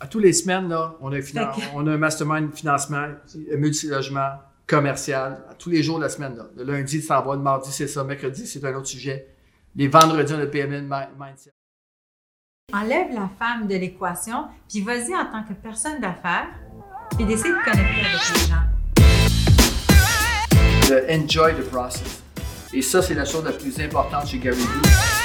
[0.00, 3.08] à tous les semaines, là, on a, un finan- on a un mastermind financement,
[3.56, 4.30] multilogement,
[4.66, 6.36] commercial, à tous les jours de la semaine.
[6.36, 6.44] Là.
[6.56, 9.28] Le lundi, ça va, le mardi, c'est ça, mercredi, c'est un autre sujet.
[9.74, 11.50] Les vendredis, on a le PMN Mi- Mindset.
[12.72, 16.48] Enlève la femme de l'équation, puis vas-y en tant que personne d'affaires,
[17.16, 18.64] puis décide de connecter avec les gens.
[21.10, 22.22] Enjoy the process.
[22.72, 25.17] Et ça, c'est la chose la plus importante chez Gary Vee.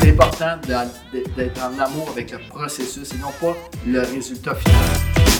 [0.00, 3.56] C'est important d'être en amour avec le processus et non pas
[3.86, 5.39] le résultat final.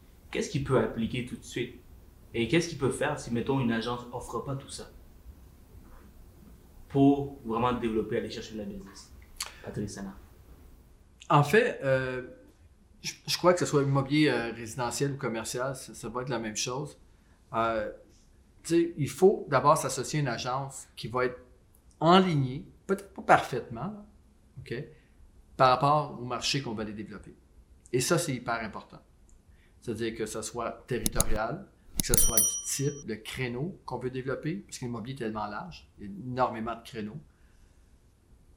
[0.31, 1.75] qu'est-ce qu'il peut appliquer tout de suite?
[2.33, 4.89] Et qu'est-ce qu'il peut faire si, mettons, une agence offre pas tout ça?
[6.89, 9.11] Pour vraiment développer, aller chercher la business
[9.63, 10.15] Patrice Sénat.
[11.29, 12.23] En fait, euh,
[13.01, 16.55] je, crois que ce soit immobilier euh, résidentiel ou commercial, ça, va être la même
[16.55, 16.97] chose.
[17.53, 17.91] Euh,
[18.69, 21.39] il faut d'abord s'associer à une agence qui va être
[21.99, 24.05] enlignée, peut-être pas parfaitement,
[24.59, 24.73] OK,
[25.57, 27.35] par rapport au marché qu'on va aller développer.
[27.93, 28.99] Et ça, c'est hyper important.
[29.81, 31.67] C'est-à-dire que ce soit territorial,
[31.99, 35.89] que ce soit du type, le créneau qu'on veut développer, parce l'immobilier est tellement large,
[35.99, 37.19] il y a énormément de créneaux.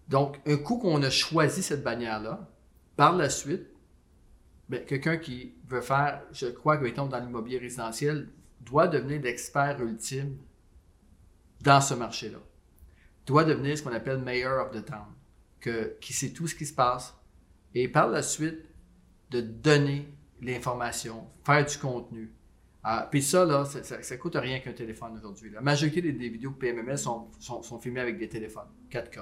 [0.09, 2.51] Donc, un coup qu'on a choisi cette bannière-là,
[2.97, 3.67] par la suite,
[4.69, 8.29] ben, quelqu'un qui veut faire, je crois que mettons, dans l'immobilier résidentiel,
[8.61, 10.39] doit devenir l'expert ultime
[11.63, 12.39] dans ce marché-là.
[13.27, 15.07] Doit devenir ce qu'on appelle mayor of the town,
[16.01, 17.15] qui sait tout ce qui se passe.
[17.75, 18.61] Et par la suite,
[19.31, 20.07] de donner
[20.45, 22.33] l'information, faire du contenu.
[22.83, 25.51] Ah, Puis ça, là, ça, ça, ça coûte rien qu'un téléphone aujourd'hui.
[25.51, 29.21] La majorité des, des vidéos PMML sont, sont, sont filmées avec des téléphones, 4K.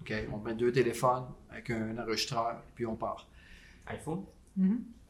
[0.00, 0.12] OK?
[0.32, 3.28] On met deux téléphones avec un enregistreur, puis on part.
[3.86, 4.24] iPhone?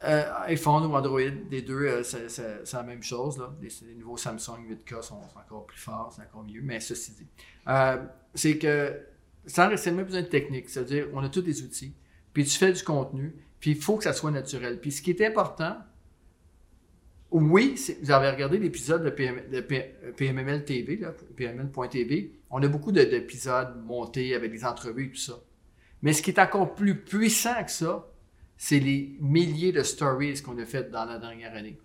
[0.03, 1.19] Euh, iPhone ou Android,
[1.49, 3.37] les deux, euh, c'est la même chose.
[3.37, 3.53] Là.
[3.61, 7.13] Les, les nouveaux Samsung 8K sont, sont encore plus forts, c'est encore mieux, mais ceci
[7.13, 7.27] dit.
[7.67, 8.03] Euh,
[8.33, 8.99] c'est que
[9.47, 11.95] sans rester même besoin de technique, c'est-à-dire on a tous les outils,
[12.33, 13.35] puis tu fais du contenu,
[13.65, 14.79] puis il faut que ça soit naturel.
[14.79, 15.75] Puis ce qui est important,
[17.31, 19.41] oui, vous avez regardé l'épisode de, PM,
[20.15, 25.15] PMML TV, là, PMML.tv, on a beaucoup de- d'épisodes montés avec des entrevues et tout
[25.17, 25.39] ça.
[26.03, 28.07] Mais ce qui est encore plus puissant que ça,
[28.55, 31.79] c'est les milliers de stories qu'on a faites dans la dernière année.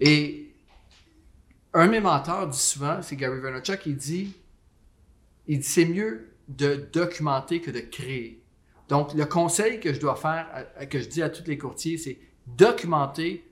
[0.00, 0.52] Et
[1.74, 4.34] un de mes mentors dit souvent, c'est Gary Vaynerchuk, il dit,
[5.46, 8.43] il dit c'est mieux de documenter que de créer.
[8.88, 10.46] Donc, le conseil que je dois faire,
[10.90, 13.44] que je dis à tous les courtiers, c'est documenter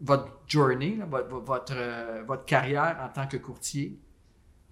[0.00, 3.98] votre journey, votre, euh, votre carrière en tant que courtier.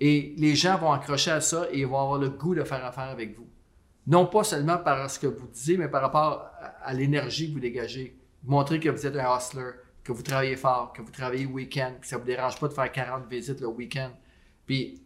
[0.00, 3.04] Et les gens vont accrocher à ça et vont avoir le goût de faire affaire
[3.08, 3.48] avec vous.
[4.06, 6.50] Non pas seulement par ce que vous disiez, mais par rapport
[6.82, 8.18] à, l'énergie que vous dégagez.
[8.42, 9.70] Montrer que vous êtes un hustler,
[10.02, 12.66] que vous travaillez fort, que vous travaillez le week-end, que ça ne vous dérange pas
[12.66, 14.10] de faire 40 visites le week-end.
[14.66, 15.00] Puis,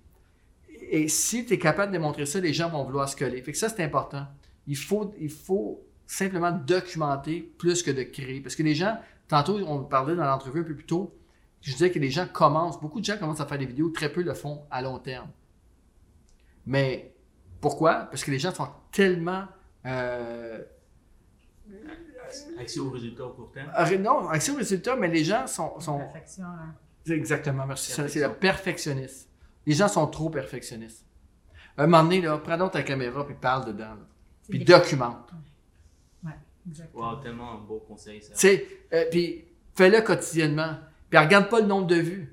[0.90, 3.42] et si tu es capable de démontrer ça, les gens vont vouloir se coller.
[3.42, 4.26] Fait que ça, c'est important.
[4.66, 8.40] Il faut, il faut simplement documenter plus que de créer.
[8.40, 11.14] Parce que les gens, tantôt, on parlait dans l'entrevue un peu plus tôt,
[11.60, 14.12] je disais que les gens commencent, beaucoup de gens commencent à faire des vidéos, très
[14.12, 15.28] peu le font à long terme.
[16.66, 17.14] Mais
[17.60, 18.06] pourquoi?
[18.10, 19.44] Parce que les gens sont tellement...
[19.86, 20.62] euh,
[22.58, 25.78] Accès aux résultats au court terme arrête- non, accès aux résultats, mais les gens sont...
[25.78, 26.74] sont Perfection, hein.
[27.08, 27.92] exactement, merci.
[27.92, 29.28] C'est le perfectionniste.
[29.64, 31.04] Les gens sont trop perfectionnistes.
[31.76, 33.94] À un moment donné, là, prends donc ta caméra puis parle dedans.
[33.94, 34.06] là.
[34.48, 35.30] Puis documente.
[36.24, 36.32] Ouais,
[36.68, 37.10] exactement.
[37.12, 38.32] Wow, tellement un beau conseil ça.
[38.34, 39.44] Tu sais, euh, puis
[39.74, 40.76] fais-le quotidiennement.
[41.10, 42.32] Puis regarde pas le nombre de vues.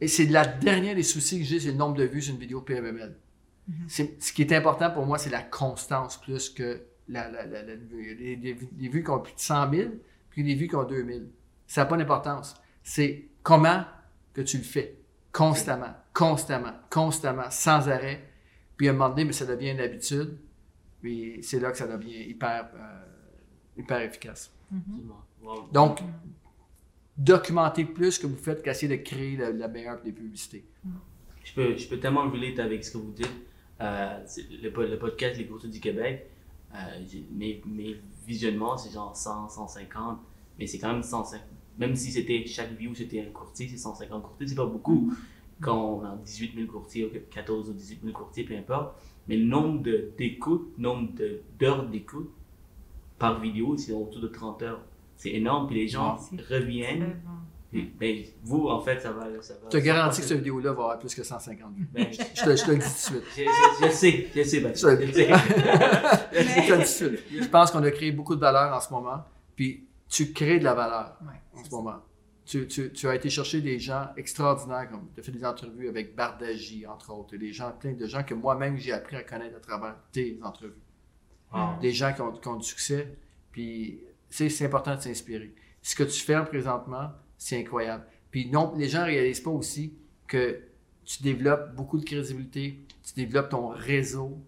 [0.00, 2.40] Et c'est la dernière des soucis que j'ai, c'est le nombre de vues sur une
[2.40, 3.16] vidéo PMML.
[3.86, 7.62] C'est- Ce qui est important pour moi, c'est la constance plus que la, la, la,
[7.62, 9.90] la- les, les- les vues qui ont plus de 100 000,
[10.30, 11.20] puis les vues qui ont 2 000.
[11.66, 12.54] Ça n'a pas d'importance.
[12.82, 13.84] C'est comment
[14.32, 14.96] que tu le fais.
[15.32, 18.26] Constamment, constamment, constamment, sans arrêt.
[18.76, 20.36] Puis à un moment donné, mais ça devient une habitude.
[21.00, 23.04] Puis c'est là que ça devient hyper, euh,
[23.76, 24.52] hyper efficace.
[25.42, 25.68] Wow.
[25.72, 26.00] Donc,
[27.16, 30.64] documentez plus que vous faites qu'essayer de créer la, la meilleure des publicités.
[31.44, 33.30] Je peux, je peux tellement relate avec ce que vous dites.
[33.80, 34.18] Euh,
[34.62, 36.26] le, po- le podcast Les courtiers du Québec,
[36.74, 36.76] euh,
[37.32, 37.96] mes, mes
[38.26, 40.18] visionnement, c'est genre 100, 150,
[40.58, 41.42] mais c'est quand même 150.
[41.78, 45.12] Même si c'était chaque view, c'était un courtier, c'est 150 courtiers, c'est pas beaucoup.
[45.62, 48.94] Quand on a 18 000 courtiers, ou 14 ou 18 000 courtiers, peu importe.
[49.28, 52.30] Mais le nombre de- d'écoutes, nombre de- d'heures d'écoute
[53.18, 54.80] par vidéo, c'est autour de 30 heures.
[55.16, 56.18] C'est énorme, puis les gens
[56.48, 57.16] reviennent.
[58.00, 59.26] Ben, vous, en fait, ça va.
[59.42, 61.88] Ça va Je te garantis que cette vidéo-là va avoir plus que 150 vues.
[61.92, 63.22] Ben, je, Je te, je te le dis tout de suite.
[63.36, 65.28] je- je- je sais, je sais, Baptiste, Je- je sais.
[66.32, 67.20] Je te le dis tout de suite.
[67.44, 69.22] Je pense qu'on a créé beaucoup de valeur en ce moment.
[69.54, 71.28] Puis tu crées de la valeur Ouais,
[71.60, 71.76] en ce ça.
[71.76, 71.96] moment.
[72.50, 75.88] Tu, tu- tu as été chercher des gens extraordinaires, comme tu as fait des entrevues
[75.88, 79.22] avec Bardagie, entre autres, et des gens, plein de gens que moi-même j'ai appris à
[79.22, 80.72] connaître à travers tes entrevues.
[81.52, 81.78] Wow.
[81.80, 83.16] Des gens qui ont, qui ont du succès,
[83.52, 85.54] puis c'est important de s'inspirer.
[85.80, 88.04] Ce que tu fais présentement, c'est incroyable.
[88.32, 89.94] Puis non, les gens ne réalisent pas aussi
[90.26, 90.60] que
[91.04, 94.38] tu développes beaucoup de crédibilité, tu développes ton réseau,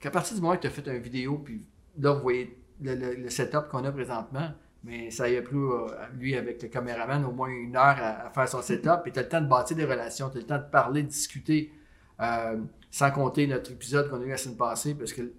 [0.00, 1.64] qu'à partir du moment que tu as fait une vidéo, puis
[1.98, 4.50] là, vous voyez le, le- le setup qu'on a présentement,
[4.84, 5.86] mais ça y a pris, euh,
[6.18, 9.22] lui, avec le caméraman, au moins une heure à, faire son setup, et tu as
[9.22, 11.72] le temps de bâtir des relations, tu as le temps de parler, de discuter,
[12.20, 12.58] euh,
[12.90, 15.32] sans compter notre épisode qu'on a eu la semaine passée, parce que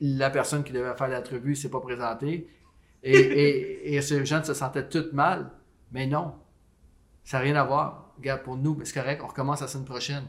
[0.00, 2.48] la personne qui devait faire l'entrevue ne s'est pas présentée,
[3.02, 5.50] et, ces gens se sentaient toutes mal,
[5.90, 6.34] mais non,
[7.24, 8.14] ça n'a rien à voir.
[8.18, 10.24] Regarde, pour nous, c'est correct, on recommence la semaine prochaine.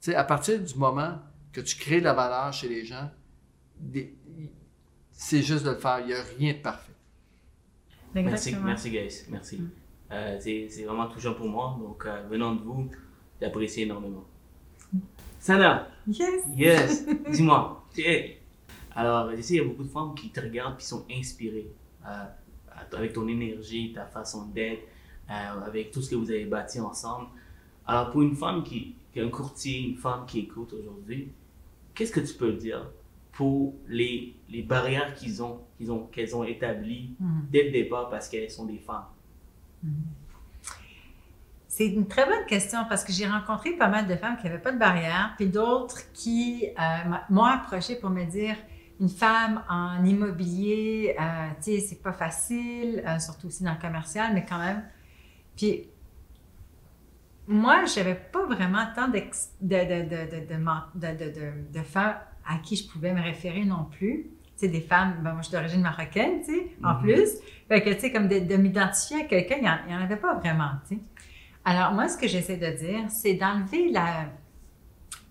[0.00, 1.18] Tu sais, à partir du moment
[1.52, 3.10] que tu crées de la valeur chez les gens,
[5.12, 6.00] c'est juste de le faire.
[6.00, 6.87] Il n'y a rien de parfait.
[8.22, 8.66] Merci, Exactement.
[8.66, 9.24] merci, guys.
[9.30, 9.60] Merci.
[10.10, 11.76] Euh, c'est vraiment touchant pour moi.
[11.80, 12.88] Donc, euh, venant de vous,
[13.40, 14.24] j'apprécie énormément.
[15.38, 16.44] Sana, Yes!
[16.56, 17.84] yes, dis-moi.
[18.94, 21.70] Alors, je sais, il y a beaucoup de femmes qui te regardent et sont inspirées
[22.06, 22.24] euh,
[22.92, 24.82] avec ton énergie, ta façon d'être,
[25.28, 27.26] avec tout ce que vous avez bâti ensemble.
[27.86, 31.30] Alors, pour une femme qui, qui est un courtier, une femme qui écoute aujourd'hui,
[31.94, 32.90] qu'est-ce que tu peux dire
[33.38, 37.46] pour les, les barrières qu'ils ont, qu'ils ont, qu'elles ont établies Mhm.
[37.52, 39.06] dès le départ parce qu'elles sont des femmes?
[41.68, 44.58] C'est une très bonne question parce que j'ai rencontré pas mal de femmes qui n'avaient
[44.68, 48.56] pas de barrière, puis d'autres qui euh, m'ont approché pour me dire
[49.00, 53.78] une femme en immobilier, euh, tu sais, c'est pas facile, euh, surtout aussi dans le
[53.80, 54.82] commercial, mais quand même.
[55.56, 55.84] Puis
[57.46, 59.18] moi, j'avais pas vraiment tant de,
[59.60, 62.16] de, de, de, de, de, de- de femmes
[62.48, 64.26] à qui je pouvais me référer non plus.
[64.56, 67.00] Tu sais, des femmes, ben moi je suis d'origine marocaine, tu sais, en Mhm.
[67.02, 67.28] plus.
[67.68, 70.34] Fait que, tu sais, comme de, de m'identifier à quelqu'un, il n'y en, avait pas
[70.34, 71.00] vraiment, tu sais.
[71.64, 74.24] Alors, moi, ce que j'essaie de dire, c'est d'enlever la,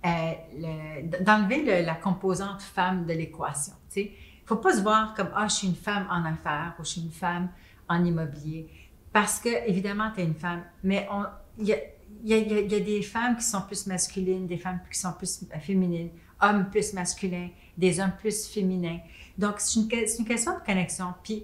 [0.06, 3.74] euh, le- d'enlever le- la composante femme de l'équation.
[3.96, 4.10] Il ne
[4.46, 7.02] faut pas se voir comme Ah, je suis une femme en affaires ou je suis
[7.02, 7.50] une femme
[7.90, 8.70] en immobilier.
[9.12, 11.26] Parce que, évidemment, tu es une femme, mais on-
[11.58, 11.78] il y a,
[12.24, 15.00] y a- y a- y a des femmes qui sont plus masculines, des femmes qui
[15.00, 16.10] sont plus féminines,
[16.42, 19.00] hommes plus masculins, des hommes plus féminins.
[19.38, 19.88] Donc, c'est une,
[20.26, 21.14] question de connexion.
[21.24, 21.44] Puis,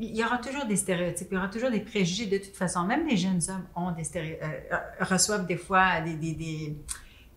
[0.00, 2.84] il y aura toujours des stéréotypes, il y aura toujours des préjugés de toute façon.
[2.84, 6.76] Même les jeunes hommes ont des stéréo- euh, euh, reçoivent des fois des, des- des-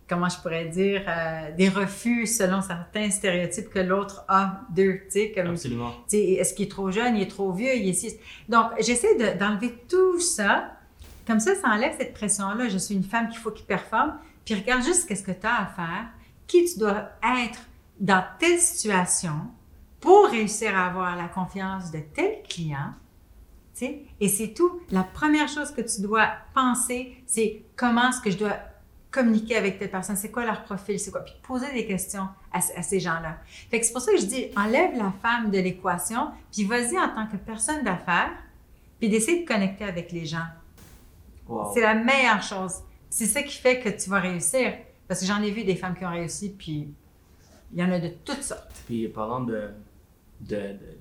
[0.09, 5.01] comment je pourrais dire, euh, des refus selon certains stéréotypes que l'autre a d'eux.
[5.05, 5.93] Tu sais, comme Absolument.
[6.11, 8.15] est-ce qu'il est trop jeune, il est trop vieux, il est si...
[8.49, 10.71] Donc, j'essaie de- d'enlever tout ça.
[11.27, 12.67] Comme ça, ça enlève cette pression-là.
[12.67, 14.17] Je suis une femme qu'il faut qu'il performe.
[14.43, 16.05] Puis regarde juste qu'est-ce que tu as à faire,
[16.47, 17.09] qui tu dois
[17.41, 17.59] être
[17.99, 19.33] dans telle situation
[19.99, 22.93] pour réussir à avoir la confiance de tel client.
[23.73, 24.81] Tu sais, et c'est tout.
[24.91, 28.57] La première chose que tu dois penser, c'est comment est-ce que je dois
[29.13, 32.57] communiquer avec telle personne, c'est quoi leur profil, c'est quoi, puis poser des questions à,
[32.57, 33.37] à ces gens-là.
[33.69, 36.97] Fait que c'est pour ça que je dis, enlève la femme de l'équation, puis vas-y
[36.97, 38.31] en tant que personne d'affaires,
[38.99, 40.47] puis d'essayer de connecter avec les gens.
[41.47, 41.71] Wow.
[41.73, 42.73] C'est la meilleure chose.
[43.09, 44.73] C'est ça qui fait que tu vas réussir.
[45.07, 46.87] Parce que j'en ai vu des femmes qui ont réussi, puis
[47.73, 48.83] il y en a de toutes sortes.
[48.87, 49.69] Puis parlant de,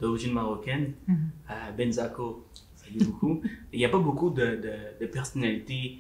[0.01, 1.31] d'origine marocaine, Mhm.
[1.49, 3.43] à Benzaco, ça beaucoup.
[3.73, 5.99] Il n'y a pas beaucoup de, de, de personnalités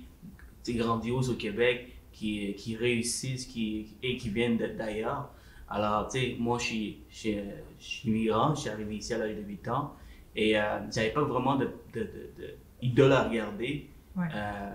[0.68, 5.30] grandioses au Québec qui, qui réussissent qui, et qui viennent d'ailleurs.
[5.68, 7.42] Alors, tu sais, moi, je suis, je, suis, euh,
[7.80, 9.94] je suis immigrant, je suis arrivé ici à l'âge de 8 ans
[10.36, 14.26] et euh, j'avais pas vraiment de, de, de, de idole à regarder Ouais.
[14.34, 14.70] euh,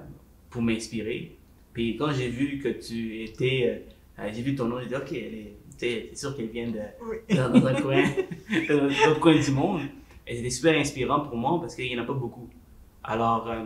[0.50, 1.37] pour m'inspirer.
[1.78, 3.86] Puis quand j'ai vu que tu étais,
[4.20, 5.16] euh, euh, j'ai vu ton nom, j'ai dit, OK,
[5.78, 6.80] c'est sûr qu'elle vient de,
[7.36, 8.02] dans, dans un coin,
[8.68, 9.82] dans un autre coin du monde.
[10.26, 12.50] Et c'était super inspirant pour moi parce qu'il n'y en a pas beaucoup.
[13.04, 13.64] Alors, euh,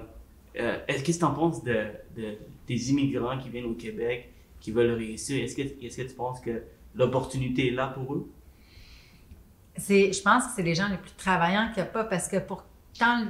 [0.60, 1.86] euh, est-ce qu'est-ce que tu en penses de,
[2.18, 2.36] de-
[2.68, 5.42] des immigrants qui viennent au Québec, qui veulent réussir?
[5.42, 6.64] Est-ce que, est-ce que tu penses que
[6.94, 8.30] l'opportunité est là pour eux?
[9.78, 12.28] C'est, je pense que c'est les gens les plus travaillants qu'il n'y a pas parce
[12.28, 12.66] que pour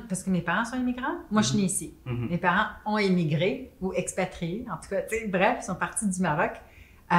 [0.10, 1.18] parce que mes parents sont immigrants.
[1.30, 1.94] Moi, je suis née ici.
[2.06, 2.28] Mhm.
[2.30, 5.02] Mes parents ont émigré ou expatrié, en tout cas.
[5.28, 6.52] Bref, ils sont partis du Maroc.
[7.12, 7.16] Euh,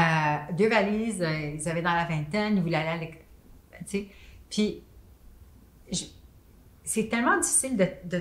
[0.57, 3.19] deux valises, euh, ils avaient dans la vingtaine, ils voulaient aller à l'école.
[3.81, 4.09] tu sais.
[4.51, 4.83] Puis,
[6.85, 8.19] c'est tellement difficile de, de-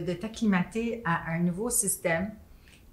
[0.00, 2.32] de- de t'acclimater à un nouveau système,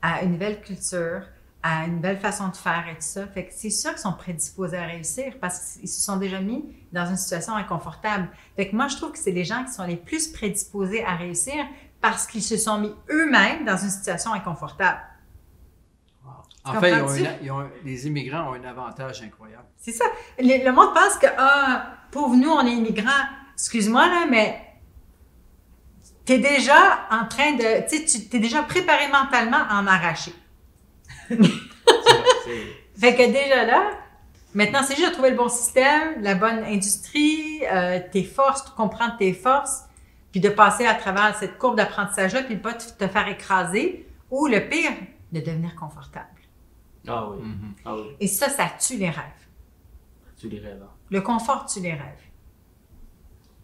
[0.02, 1.24] à une nouvelle culture,
[1.64, 3.28] à une nouvelle façon de faire et tout ça.
[3.28, 6.66] Fait que c'est sûr qu'ils sont prédisposés à réussir parce qu'ils se sont déjà mis
[6.92, 8.30] dans une situation inconfortable.
[8.56, 11.16] Fait que moi, je trouve que c'est les gens qui sont les plus prédisposés à
[11.16, 11.64] réussir
[12.02, 15.00] parce qu'ils se sont mis eux-mêmes dans une situation inconfortable.
[16.64, 19.66] En fait, ils ont un- ils ont un- les immigrants ont un avantage incroyable.
[19.78, 20.06] C'est ça.
[20.40, 23.10] Le, le monde pense que, ah, pauvre nous, on est immigrants.
[23.54, 24.60] Excuse-moi, là, mais
[26.26, 30.34] t'es déjà en train de, tu t'es déjà préparé mentalement à en arracher.
[32.98, 33.92] Fait que déjà là,
[34.54, 39.18] maintenant, c'est juste de trouver le bon système, la bonne industrie, euh, tes forces, comprendre
[39.18, 39.84] tes forces,
[40.32, 44.08] puis de passer à travers cette courbe d'apprentissage-là, puis de pas te te faire écraser,
[44.30, 44.92] ou le pire,
[45.32, 46.28] de devenir confortable.
[47.08, 47.42] Ah oui.
[47.44, 47.74] Mhm.
[47.86, 48.04] Ah oui.
[48.20, 49.24] Et ça, ça tue les rêves.
[50.38, 50.82] Tu les rêves.
[50.84, 50.90] hein.
[51.10, 52.26] Le confort tue les rêves.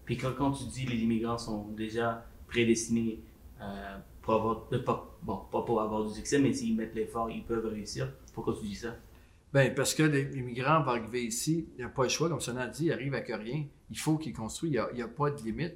[0.06, 3.20] Puis quand, quand tu dis les immigrants sont déjà prédestinés
[3.62, 7.46] euh, pour avoir, pas, bon, pas pour avoir du succès, mais s'ils mettent l'effort, ils
[7.46, 8.12] peuvent réussir.
[8.34, 8.98] Pourquoi tu dis ça?
[9.54, 12.42] Ben, parce que les immigrants vont arriver ici, il n'y a pas le choix, comme
[12.42, 13.64] Sonia a dit, ils arrivent avec rien.
[13.90, 15.76] Il faut qu'ils construisent, il n'y a, pas de limite.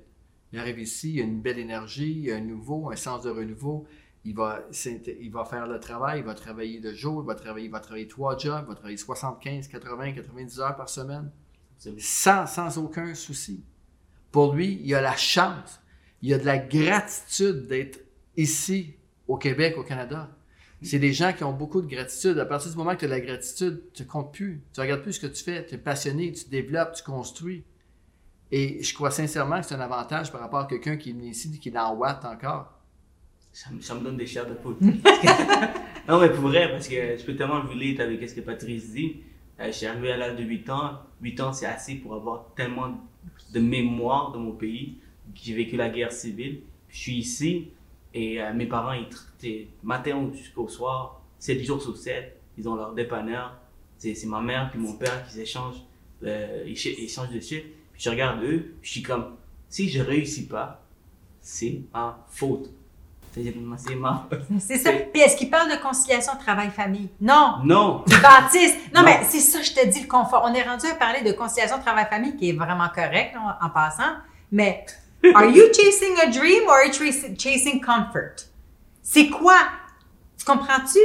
[0.51, 2.97] Ils arrivent ici, il y a une belle énergie, il y a un nouveau, un
[2.97, 3.87] sens de renouveau.
[4.25, 7.67] Il va, il va faire le travail, il va travailler de jour, il va travailler,
[7.67, 11.31] il va travailler trois jobs, il va travailler 75, 80, 90 heures par semaine,
[11.99, 13.63] sans, sans aucun souci.
[14.29, 15.79] Pour lui, il a la chance,
[16.21, 18.93] il a de la gratitude d'être ici,
[19.27, 20.29] au Québec, au Canada.
[20.83, 22.39] C'est des gens qui ont beaucoup de gratitude.
[22.39, 24.61] À partir du moment que tu as de la gratitude, tu comptes plus.
[24.73, 25.63] Tu regardes plus ce que tu fais.
[25.65, 27.63] Tu es passionné, tu développes, tu construis.
[28.51, 31.29] Et je crois sincèrement que c'est un avantage par rapport à quelqu'un qui est venu
[31.29, 32.73] ici et qui est dans Watt encore.
[33.53, 34.77] Ça, me- ça me donne des chairs de poule.
[36.07, 39.17] non, mais pour vrai, parce que je peux tellement relate avec ce que Patrice dit.
[39.59, 40.99] Euh, je suis arrivé à l'âge de 8 ans.
[41.21, 42.99] 8 ans, c'est assez pour avoir tellement
[43.53, 44.97] de mémoire de mon pays.
[45.35, 46.61] J'ai vécu la guerre civile.
[46.89, 47.67] Je suis ici
[48.13, 52.93] et euh, mes parents, ils, matin jusqu'au soir, 7 jours sur 7, ils ont leur
[52.93, 53.53] dépanneur.
[53.97, 55.83] C'est ma mère puis mon père qui s'échangent
[56.23, 57.67] euh, ils ch- ils échangent de chiffres.
[57.93, 59.35] Puis je regarde eux, je suis comme,
[59.69, 60.81] si je réussis pas,
[61.39, 62.69] c'est ma faute.
[63.33, 63.55] C'est
[63.95, 64.27] ma
[64.59, 64.91] C'est ça.
[64.91, 67.09] Puis est-ce qu'il parle de conciliation travail-famille?
[67.21, 67.59] Non.
[67.63, 68.03] Non!
[68.07, 68.75] Ils bâtissent.
[68.93, 69.05] Non, Non.
[69.05, 70.43] mais c'est ça, je te dis, le confort.
[70.45, 74.17] On est rendu à parler de conciliation travail-famille qui est vraiment correct en passant.
[74.51, 74.85] Mais
[75.35, 78.47] are you chasing a dream or are you chasing- chasing comfort?
[79.01, 79.57] C'est quoi?
[80.37, 80.99] Tu comprends-tu?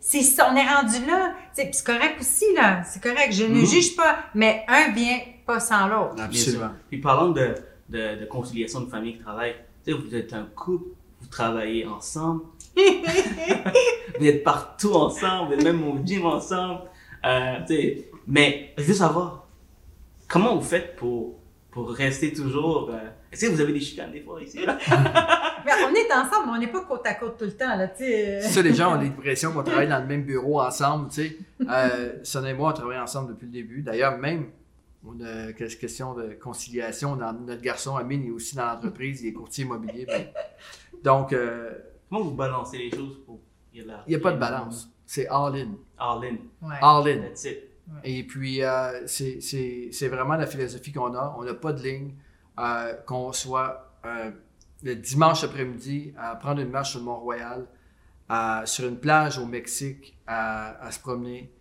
[0.00, 1.34] C'est ça, on est rendu là.
[1.52, 2.82] C'est correct aussi, là.
[2.84, 3.32] C'est correct.
[3.32, 3.66] Je ne Mhm.
[3.66, 4.18] juge pas.
[4.34, 6.20] Mais un vient pas sans l'autre.
[6.20, 6.70] Absolument.
[6.88, 7.54] Puis parlant de,
[7.88, 10.88] de, de conciliation de famille qui travaille, tu sais, vous êtes un couple,
[11.20, 12.42] vous travaillez ensemble,
[12.76, 16.82] vous êtes partout ensemble, vous êtes même au gym ensemble.
[17.24, 19.46] Euh, tu sais, mais je veux savoir,
[20.28, 21.36] comment vous faites pour,
[21.70, 22.90] pour rester toujours.
[22.92, 22.98] euh,
[23.32, 24.64] Est-ce que vous avez des chicanes des fois ici?
[24.64, 24.78] là?
[25.64, 27.86] Mais on est ensemble, mais on n'est pas côte à côte tout le temps, là,
[27.86, 28.40] tu sais.
[28.40, 31.36] Ça, les gens ont l'impression qu'on travaille dans le même bureau ensemble, tu sais.
[31.68, 33.82] Euh, Sonia et moi, on travaille ensemble depuis le début.
[33.82, 34.46] D'ailleurs, même,
[35.06, 37.14] on a que- question de conciliation.
[37.14, 40.04] Dans, notre garçon, Amine, il est aussi dans l'entreprise, il est courtier immobilier.
[40.04, 40.26] ben.
[41.04, 41.70] donc, euh,
[42.10, 43.40] Comment vous balancez les choses pour.
[43.72, 44.90] Il il n'y a pas de balance.
[45.06, 45.68] C'est all-in.
[45.96, 46.36] All in.
[46.66, 46.76] Ouais.
[46.82, 47.22] All-in.
[47.22, 47.70] That's it.
[48.04, 51.34] Et puis, euh, c'est vraiment la philosophie qu'on a.
[51.38, 52.14] On n'a pas de ligne.
[53.06, 54.30] Qu'on soit euh,
[54.82, 57.66] le dimanche après-midi à prendre une marche sur le Mont-Royal,
[58.66, 61.52] sur une plage au Mexique, à, se promener.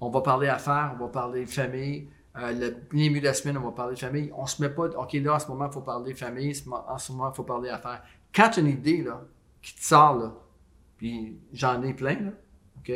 [0.00, 2.08] On va parler affaires, on va parler famille.
[2.36, 4.30] Euh, le milieu de la semaine, on va parler famille.
[4.36, 6.54] On se met pas, OK, là, en ce moment, il faut parler famille.
[6.70, 8.02] En ce moment, il faut parler affaires.
[8.32, 9.22] Quand tu as une idée, là,
[9.60, 10.34] qui te sort, là,
[10.96, 12.32] puis j'en ai plein,
[12.78, 12.92] OK?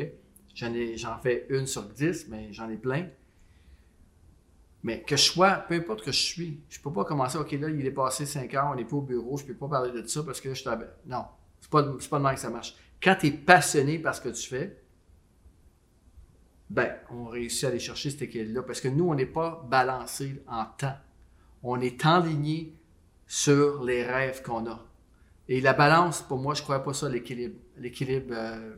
[0.54, 3.06] J'en fais une sur dix, mais j'en ai plein.
[4.84, 7.68] Mais que je sois, peu importe que je suis, je peux pas commencer, OK, là,
[7.70, 10.06] il est passé 5 heures, on n'est pas au bureau, je peux pas parler de
[10.06, 11.24] ça parce que je à- Non,
[11.60, 12.74] c'est pas, pas de même que ça marche.
[13.02, 14.82] Quand tu es passionné par ce que tu fais,
[16.70, 20.42] ben, on réussit à aller chercher cet équilibre-là parce que nous, on n'est pas balancé
[20.48, 20.96] en temps.
[21.62, 22.74] On est enligné
[23.26, 24.84] sur les rêves qu'on a.
[25.48, 27.56] Et la balance, pour moi, je ne crois pas ça, l'équilibre.
[27.76, 28.74] L'équilibre, euh,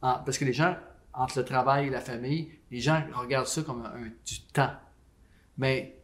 [0.00, 0.76] parce que les gens,
[1.14, 4.72] entre le travail et la famille, les gens regardent ça comme un, du temps.
[5.58, 6.00] Mais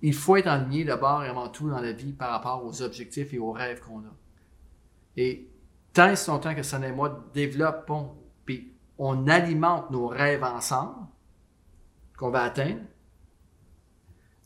[0.00, 3.34] il faut être aligné d'abord et avant tout dans la vie par rapport aux objectifs
[3.34, 4.14] et aux rêves qu'on a.
[5.16, 5.50] Et
[5.92, 11.06] tant et si longtemps que ça et moi développons, puis on alimente nos rêves ensemble,
[12.16, 12.80] qu'on va atteindre,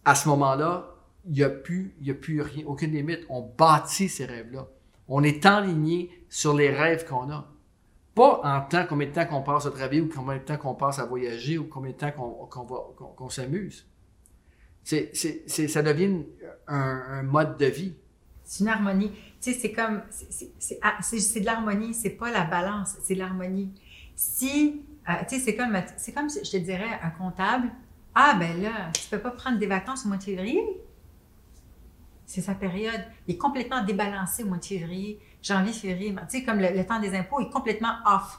[0.04, 0.90] à ce moment-là,
[1.26, 3.21] il n'y a, plus, a plus rien, aucune limite.
[3.28, 4.66] On bâtit ces rêves-là.
[5.09, 7.50] On est enligné sur les rêves qu'on a.
[8.14, 10.75] Pas en temps, combien de temps qu'on passe à travailler ou combien de temps qu'on
[10.75, 12.12] passe à voyager ou combien de temps
[13.16, 13.87] qu'on s'amuse.
[14.84, 16.22] C'est, c'est, ça devient
[16.68, 17.94] un, mode de vie.
[18.44, 19.10] C'est une harmonie.
[19.40, 20.02] Tu sais, c'est comme.
[20.10, 23.72] c'est- ah, de l'harmonie, c'est pas la balance, c'est l'harmonie.
[24.14, 24.82] Si.
[25.08, 25.72] euh, tu sais, c'est comme,
[26.14, 27.70] comme, je te dirais, un comptable.
[28.14, 30.62] Ah, ben là, tu peux pas prendre des vacances au mois de février?
[32.26, 33.04] C'est sa période.
[33.26, 36.14] Il est complètement débalancé au mois de février, janvier, février.
[36.30, 38.38] Tu sais, comme le, temps des impôts est complètement off.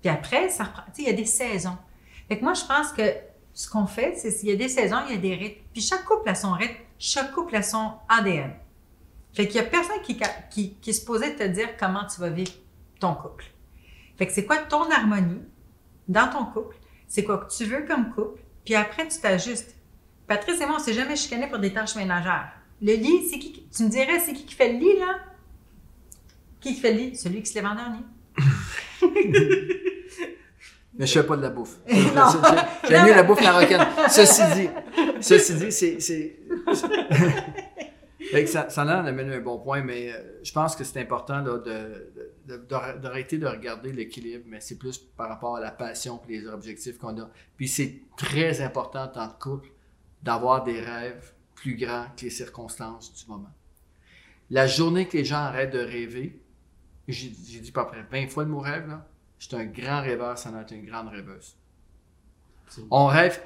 [0.00, 0.64] Puis après, ça.
[0.64, 1.78] Tu sais, il y a des saisons.
[2.28, 3.02] Fait moi, je pense que
[3.54, 5.62] ce qu'on fait, c'est qu'il y a des saisons, il y a des rythmes.
[5.72, 8.52] Puis chaque couple a son rythme, chaque couple a son ADN.
[9.32, 10.20] Fait qu'il y a personne qui,
[10.50, 12.52] qui, qui posait de te dire comment tu vas vivre
[13.00, 13.44] ton couple.
[14.16, 15.42] Fait que c'est quoi ton harmonie
[16.08, 16.76] dans ton couple?
[17.06, 18.40] C'est quoi que tu veux comme couple?
[18.64, 19.76] Puis après, tu t'ajustes.
[20.26, 22.52] Patrice et moi, on s'est jamais chicané pour des tâches ménagères.
[22.80, 23.66] Le lit, c'est qui?
[23.74, 25.18] Tu me dirais, c'est qui qui fait le lit, là?
[26.60, 27.16] Qui fait le lit?
[27.16, 28.00] Celui qui se lève en dernier.
[30.96, 31.78] Mais je fais pas de la bouffe.
[31.86, 33.84] J'aime mieux la bouffe marocaine.
[34.08, 34.68] Ceci dit,
[35.20, 36.38] ceci dit, c'est, c'est,
[38.30, 41.00] Fait que ça, ça en amène un bon point, mais euh, je pense que c'est
[41.00, 42.12] important là, de,
[42.46, 46.40] de- de- d'arrêter de regarder l'équilibre, mais c'est plus par rapport à la passion et
[46.40, 47.28] les objectifs qu'on a.
[47.56, 49.68] Puis c'est très important en tant que couple
[50.22, 53.52] d'avoir des rêves plus grands que les circonstances du moment.
[54.50, 56.42] La journée que les gens arrêtent de rêver,
[57.06, 59.06] j'ai, dit pas près 20 fois le mot rêve, là,
[59.44, 61.54] je suis un grand rêveur, ça est une grande rêveuse.
[62.90, 63.42] On rêve,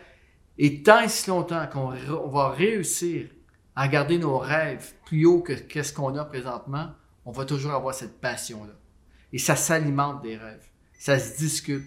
[0.56, 1.88] et tant et si longtemps qu'on
[2.28, 3.28] va réussir
[3.74, 6.92] à garder nos rêves plus haut que qu'est-ce qu'on a présentement,
[7.24, 8.74] on va toujours avoir cette passion-là.
[9.32, 10.64] Et ça s'alimente des rêves.
[11.00, 11.84] Ça se discute.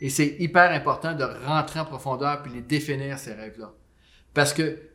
[0.00, 3.72] Et c'est hyper important de rentrer en profondeur puis les définir, ces rêves-là.
[4.34, 4.90] Parce que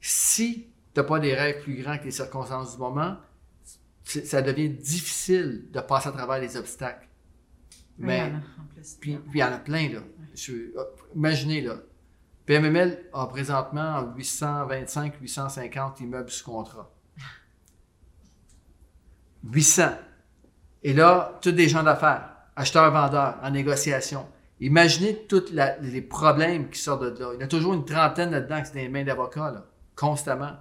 [0.00, 3.18] si tu n'as pas des rêves plus grands que les circonstances du moment,
[4.04, 7.07] ça devient difficile de passer à travers les obstacles.
[7.98, 8.96] Mais, Il y en a, en plus.
[9.00, 10.00] puis, puis il y en a plein, là.
[10.34, 11.76] Je- euh, imaginez, là.
[12.46, 16.90] PMML a présentement 825-850 immeubles sous contrat.
[19.44, 19.90] 800.
[20.82, 24.26] Et là, tous des gens d'affaires, acheteurs-vendeurs, en négociation.
[24.60, 27.30] Imaginez tous les problèmes qui sortent de là.
[27.34, 30.52] Il y en a toujours une trentaine là-dedans qui sont des mains d'avocats, là, constamment.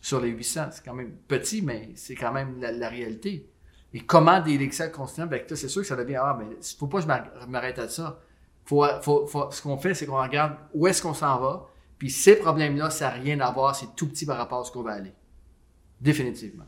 [0.00, 0.66] Sur les 800.
[0.70, 3.50] C'est quand même petit, mais c'est quand même la, la réalité.
[3.94, 5.30] Et comment déléguer ça constamment?
[5.30, 7.88] Ben, c'est sûr que ça devient, ah, mais faut pas que je m'ar- m'arrête à
[7.88, 8.20] ça.
[8.64, 12.10] Faut, faut, faut- ce qu'on fait, c'est qu'on regarde où est-ce qu'on s'en va, puis
[12.10, 14.82] ces problèmes-là, ça n'a rien à voir, c'est tout petit par rapport à ce qu'on
[14.82, 15.12] va aller.
[16.00, 16.64] Définitivement.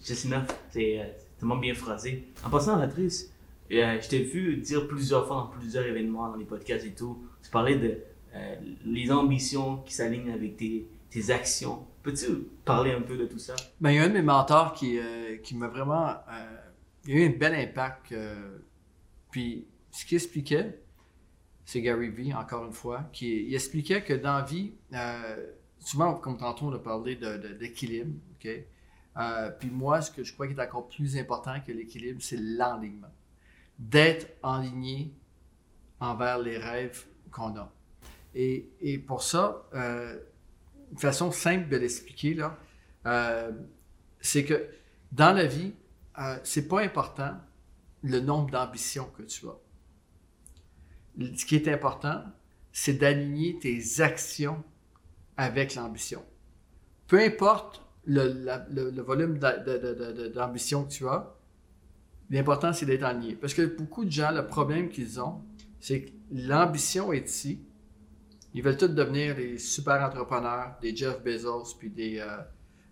[0.00, 2.28] C'est euh, c'est tellement bien phrasé.
[2.44, 3.30] En passant, Patrice,
[3.72, 7.22] euh, je t'ai vu dire plusieurs fois dans plusieurs événements, dans les podcasts et tout,
[7.42, 7.98] tu parlais de
[8.34, 11.86] euh, les ambitions qui s'alignent avec tes, tes actions.
[12.02, 12.26] Peux-tu
[12.64, 13.54] parler un peu de tout ça?
[13.80, 16.08] Ben, il y a un de mes mentors qui, euh, qui m'a vraiment.
[16.08, 16.56] euh,
[17.06, 18.12] il a eu un bel impact.
[18.12, 18.58] euh,
[19.30, 20.80] puis, ce qu'il expliquait,
[21.64, 25.46] c'est Gary Vee, encore une fois, qui il expliquait que dans la vie, euh,
[25.78, 28.12] souvent, comme tantôt, on a parlé de- de- d'équilibre.
[28.36, 28.64] ok?
[29.58, 33.12] Puis moi, ce que je crois qui est encore plus important que l'équilibre, c'est l'enlignement.
[33.78, 35.12] D'être enligné
[36.00, 37.72] envers les rêves qu'on a.
[38.34, 39.66] Et, et pour ça,
[40.92, 42.58] une façon simple de l'expliquer, là,
[43.06, 43.50] euh,
[44.20, 44.68] c'est que
[45.12, 45.72] dans la vie,
[46.18, 47.36] euh, c'est pas important
[48.02, 49.56] le nombre d'ambitions que tu as.
[51.36, 52.22] Ce qui est important,
[52.72, 54.62] c'est d'aligner tes actions
[55.36, 56.24] avec l'ambition.
[57.06, 61.34] Peu importe le, le- volume d'ambition que tu as,
[62.30, 63.34] l'important c'est d'être aligné.
[63.34, 65.42] Parce que beaucoup de gens, le problème qu'ils ont,
[65.80, 67.60] c'est que l'ambition est ici.
[68.58, 72.38] Ils veulent tous devenir des super entrepreneurs, des Jeff Bezos, puis des euh,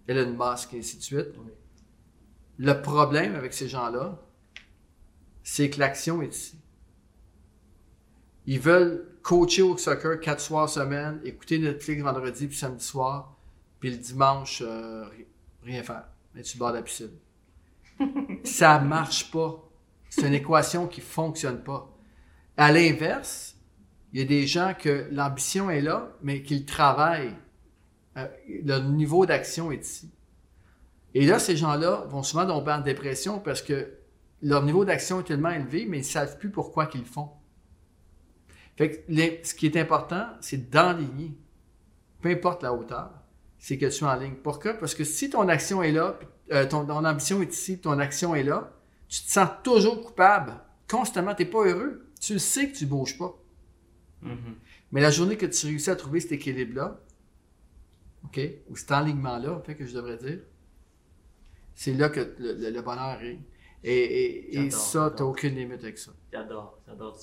[0.07, 1.35] Elon Musk, et ainsi de suite.
[1.39, 1.51] Oui.
[2.59, 4.17] Le problème avec ces gens-là,
[5.43, 6.61] c'est que l'action est ici.
[8.47, 13.37] Ils veulent coacher au soccer quatre soirs semaine, écouter Netflix vendredi puis samedi soir,
[13.81, 15.27] puis le dimanche, euh, ri-
[15.65, 16.05] rien faire.
[16.37, 17.11] Être sur le bord de la piscine.
[18.45, 19.69] Ça marche pas.
[20.11, 21.93] C'est une équation qui fonctionne pas.
[22.57, 23.56] À l'inverse,
[24.17, 27.37] il y a des gens que l'ambition est là, mais qu'ils travaillent.
[28.17, 30.11] Euh, le niveau d'action est ici.
[31.13, 33.93] Et là, ces gens-là vont souvent tomber en dépression parce que
[34.41, 37.29] leur niveau d'action est tellement élevé, mais ils ne savent plus pourquoi qu'ils le font.
[38.79, 41.37] Fait que ce qui est important, c'est d'enligner.
[42.23, 43.11] Peu importe la hauteur,
[43.59, 44.37] c'est que tu es en ligne.
[44.43, 44.73] Pourquoi?
[44.73, 46.19] Parce que si ton action est là,
[46.53, 48.73] euh, ton, ton ambition est ici, ton action est là,
[49.11, 50.55] tu te sens toujours coupable.
[50.89, 52.11] Constamment, tu n'es pas heureux.
[52.19, 53.39] Tu le sais que tu ne bouges pas.
[54.23, 54.57] Mhm.
[54.93, 57.01] Mais la journée que tu réussis à trouver cet équilibre-là,
[58.25, 60.41] OK, ou cet enlignement-là, en fait, que je devrais dire,
[61.75, 63.39] c'est là que le, le- le bonheur est.
[63.85, 66.13] Et, et- et J'adore, ça, tu n'as aucune limite avec ça.
[66.33, 67.19] J'adore, j'adore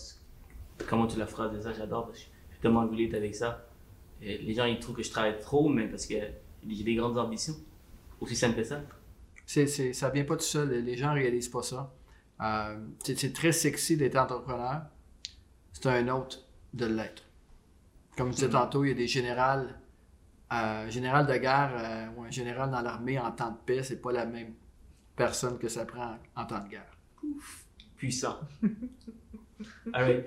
[0.88, 3.68] comment tu l'as phrasé ça, j'adore parce que je suis tellement relate avec ça.
[4.22, 6.16] Et les gens, ils trouvent que je travaille trop, mais parce que
[6.68, 7.56] j'ai des grandes ambitions.
[8.22, 8.82] Aussi simple que ça.
[9.46, 10.70] C'est, c'est, ça vient pas tout seul.
[10.70, 11.94] Les gens réalisent pas ça.
[12.42, 14.84] Euh, c'est très sexy d'être entrepreneur.
[15.74, 16.43] C'est un autre
[16.74, 17.24] de l'être.
[18.18, 19.80] Comme je disais tantôt, il y a des générales,
[20.52, 24.02] euh, général de guerre euh, ou un général dans l'armée en temps de paix, c'est
[24.02, 24.54] pas la même
[25.16, 26.98] personne que ça prend en, en temps de guerre.
[27.96, 28.38] Puissant.
[29.94, 30.26] Alright.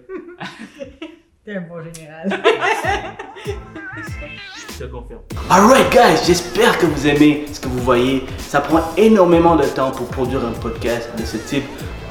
[1.45, 2.29] T'es un bon général.
[3.47, 5.23] Je te confirme.
[5.49, 8.25] Alright guys, j'espère que vous aimez ce que vous voyez.
[8.39, 11.65] Ça prend énormément de temps pour produire un podcast de ce type.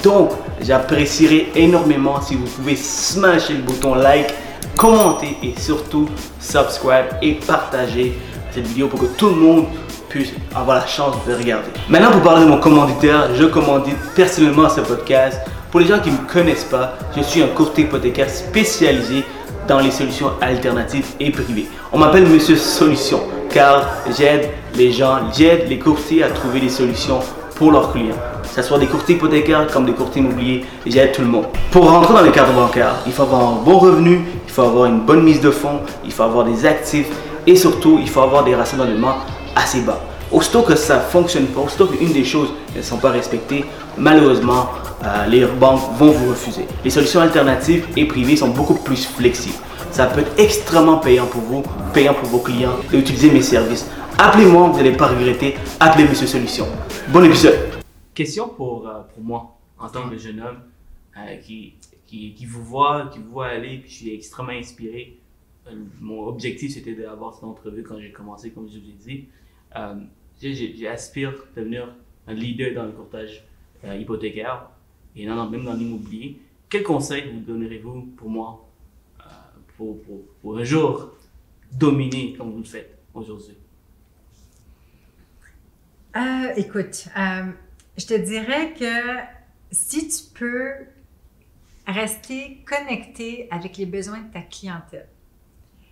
[0.06, 0.30] Donc,
[0.62, 4.32] j'apprécierais énormément si vous pouvez smasher le bouton like,
[4.78, 6.08] commenter et surtout
[6.39, 8.15] subscribe et partager
[8.52, 9.65] cette vidéo pour que tout le monde
[10.08, 11.72] puisse avoir la chance de regarder.
[11.89, 15.39] Maintenant, pour parler de mon commanditaire, je commandite personnellement ce podcast.
[15.72, 19.24] Pour les gens qui ne me connaissent pas, je suis un courtier hypothécaire spécialisé
[19.68, 21.65] dans les solutions alternatives et privées.
[21.91, 27.22] On m'appelle Monsieur Solution car j'aide les gens, j'aide les courtiers à trouver des solutions
[27.56, 28.15] pour leurs clients.
[28.44, 31.46] Que ce soit des courtiers hypothécaires comme des courtiers immobiliers, j'aide tout le monde.
[31.72, 34.86] Pour rentrer dans les cadres bancaires, il faut avoir un bon revenu, il faut avoir
[34.86, 37.08] une bonne mise de fonds, il faut avoir des actifs
[37.48, 39.15] et surtout, il faut avoir des ratios d'endettement
[39.56, 40.00] assez bas.
[40.32, 43.63] Aussitôt que ça ne fonctionne pas, aussitôt qu'une des choses ne sont pas respectées,
[43.98, 44.70] malheureusement,
[45.04, 46.65] euh, les banques vont vous refuser.
[46.84, 49.56] Les solutions alternatives et privées sont beaucoup plus flexibles.
[49.95, 53.89] Ça peut être extrêmement payant pour vous, payant pour vos clients d'utiliser mes services.
[54.19, 55.55] Appelez-moi, vous n'allez pas regretter.
[55.79, 56.65] Appelez Monsieur Solution.
[57.13, 57.55] Bon épisode.
[58.13, 60.60] Question pour, euh, pour moi, en tant que jeune homme,
[61.17, 65.17] euh, qui, qui, qui vous voit, qui vous voit aller, puis je suis extrêmement inspiré.
[65.67, 69.23] Euh, mon objectif, c'était d'avoir cette entrevue quand j'ai commencé, comme je vous ai
[70.41, 70.73] dit.
[70.77, 71.88] J'aspire à devenir
[72.27, 73.45] un leader dans le courtage
[73.97, 74.67] hypothécaire
[75.15, 76.38] et dans- même dans l'immobilier.
[76.67, 78.64] Quel conseil vous donnerez-vous pour moi
[79.77, 79.97] pour,
[80.41, 81.11] pour, un jour
[81.71, 83.57] dominer comme vous le faites aujourd'hui?
[86.15, 87.51] Euh, écoute, euh,
[87.97, 89.19] je te dirais que
[89.71, 90.71] si tu peux
[91.85, 95.09] rester connecté avec les besoins de ta clientèle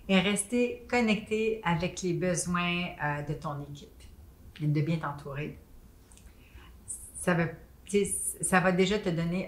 [0.07, 3.89] et rester connecté avec les besoins euh, de ton équipe
[4.61, 5.57] et de bien t'entourer,
[7.19, 9.47] ça va, déjà te donner,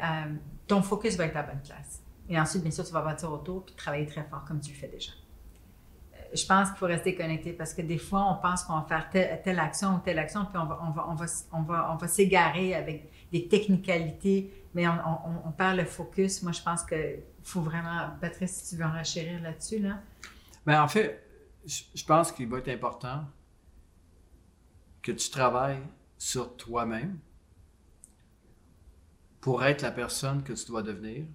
[0.68, 2.05] ton focus va être à la bonne place.
[2.30, 4.78] Et ensuite, bien sûr, tu vas bâtir autour puis travailler très fort comme tu le
[4.78, 5.12] fais déjà
[6.36, 9.10] je pense qu'il faut rester connecté parce que des fois, on pense qu'on va faire
[9.10, 11.94] telle, telle action ou telle action, puis on va, on va, on va, on va,
[11.94, 16.44] on va s'égarer avec des technicalités, mais on, perd le focus.
[16.44, 20.00] Moi, je pense qu'il faut vraiment, Patrice, si tu veux en renchérir là-dessus, là.
[20.66, 21.24] Mais en fait,
[21.66, 23.26] je je pense qu'il va être important
[25.02, 25.82] que tu travailles
[26.18, 27.20] sur toi-même
[29.40, 31.26] pour être la personne que tu dois devenir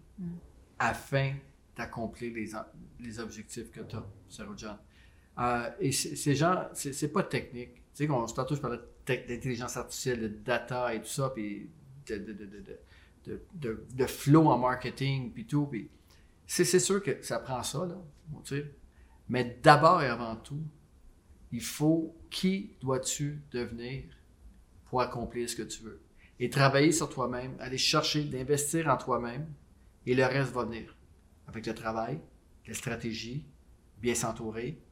[0.81, 1.35] afin
[1.77, 2.51] d'accomplir les,
[2.99, 4.77] les objectifs que tu as, Sarah John.
[5.39, 7.75] Euh, et ces gens, c'est pas technique.
[7.75, 11.71] Tu sais, qu'on- tantôt, je parlais d'intelligence artificielle, de data et tout ça, puis
[12.07, 15.71] de, de, de, de, de, flow en marketing, puis tout.
[16.47, 17.97] C'est sûr que ça prend ça, là.
[18.45, 18.75] tu sais.
[19.29, 20.63] Mais d'abord et avant tout,
[21.53, 24.05] il faut qui dois-tu devenir
[24.87, 26.01] pour accomplir ce que tu veux?
[26.41, 29.47] Et travailler sur toi-même, aller chercher, d'investir en toi-même,
[30.11, 30.97] et le reste va venir.
[31.47, 32.21] Avec le travail,
[32.67, 33.47] la stratégie,
[33.99, 34.83] bien s'entourer,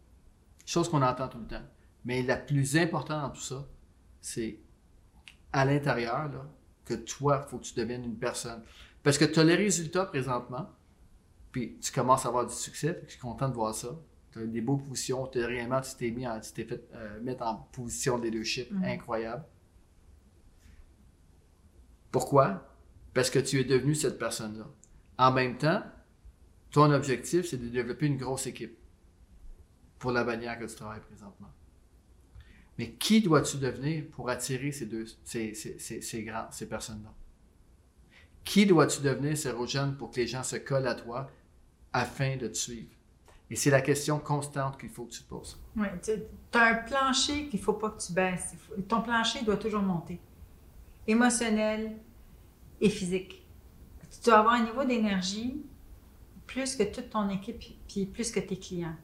[0.64, 1.64] chose qu'on entend tout le temps.
[2.04, 3.66] Mais la plus importante dans tout ça,
[4.20, 4.60] c'est
[5.52, 6.48] à l'intérieur, là,
[6.84, 8.62] que toi, il faut que tu deviennes une personne.
[9.02, 10.70] Parce que tu as les résultats présentement,
[11.50, 13.98] puis tu commences à avoir du succès, puis je suis content de voir ça.
[14.30, 17.20] Tu as des beaux positions, t'as réellement, tu t'es mis en, tu t'es fait euh,
[17.22, 19.44] mettre en position de leadership incroyable.
[22.12, 22.72] Pourquoi?
[23.14, 24.68] Parce que tu es devenu cette personne-là.
[25.18, 25.82] En même temps,
[26.70, 28.78] ton objectif, c'est de développer une grosse équipe
[29.98, 31.50] pour la bannière que tu travailles présentement.
[32.78, 37.12] Mais qui dois-tu devenir pour attirer ces deux, ces, ces, grands, ces personnes-là?
[38.44, 41.28] Qui dois-tu devenir, Sérogène, pour que les gens se collent à toi
[41.92, 42.90] afin de te suivre?
[43.50, 45.58] Et c'est la question constante qu'il faut que tu te poses.
[45.74, 46.12] Oui, tu
[46.52, 48.54] as un plancher qu'il ne faut pas que tu baisses.
[48.86, 50.20] Ton plancher doit toujours monter.
[51.06, 51.96] Émotionnel
[52.80, 53.47] et physique.
[54.10, 55.62] Tu dois avoir un niveau d'énergie
[56.46, 58.96] plus que toute ton équipe, puis plus que tes clients.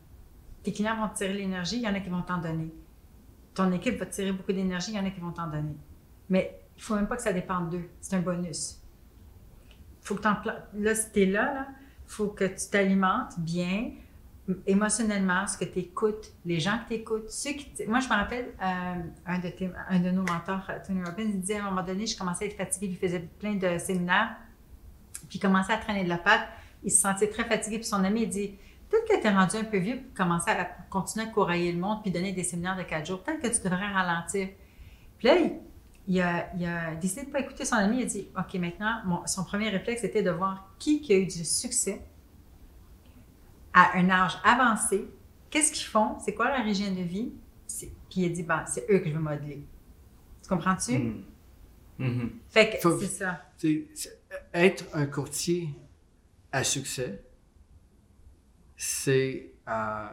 [0.62, 2.72] Tes clients vont te tirer l'énergie, il y en a qui vont t'en donner.
[3.54, 5.76] Ton équipe va te tirer beaucoup d'énergie, il y en a qui vont t'en donner.
[6.30, 7.88] Mais il ne faut même pas que ça dépende d'eux.
[8.00, 8.80] C'est un bonus.
[10.00, 13.92] Faut que là, si tu es là, il faut que tu t'alimentes bien,
[14.66, 19.38] émotionnellement, ce que tu écoutes, les gens que tu Moi, je me rappelle, euh, un,
[19.38, 19.50] de
[19.88, 22.48] un de nos mentors, Tony Robbins, il disait à un moment donné, je commençais à
[22.48, 24.36] être fatiguée, il faisait plein de séminaires,
[25.28, 26.48] puis il commençait à traîner de la patte,
[26.82, 28.54] il se sentait très fatigué, puis son ami, il dit,
[28.90, 31.78] peut-être que tu es rendu un peu vieux pour commencer à continuer à courailler le
[31.78, 33.22] monde puis donner des séminaires de quatre jours.
[33.22, 34.48] Peut-être que tu devrais ralentir.
[35.18, 35.52] Puis là, il,
[36.06, 37.98] il a, il a décidé de ne pas écouter son ami.
[38.00, 41.16] Il a dit OK, maintenant, mon- son premier réflexe était de voir qui, qui a
[41.16, 42.02] eu du succès
[43.72, 45.08] à un âge avancé.
[45.50, 46.16] Qu'est-ce qu'ils font?
[46.20, 47.32] C'est quoi leur hygiène de vie?
[47.66, 49.64] Puis il a dit ben, c'est eux que je veux modeler.
[50.42, 50.98] Tu comprends-tu?
[50.98, 51.24] Mhm.
[51.98, 52.30] Mhm.
[52.48, 53.42] Fait que c'est ça.
[54.52, 55.70] Être un courtier
[56.52, 57.24] à succès,
[58.76, 59.52] c'est.
[59.68, 60.06] euh,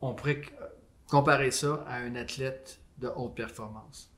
[0.00, 0.40] on pourrait
[1.08, 4.10] comparer ça à un athlète de haute performance.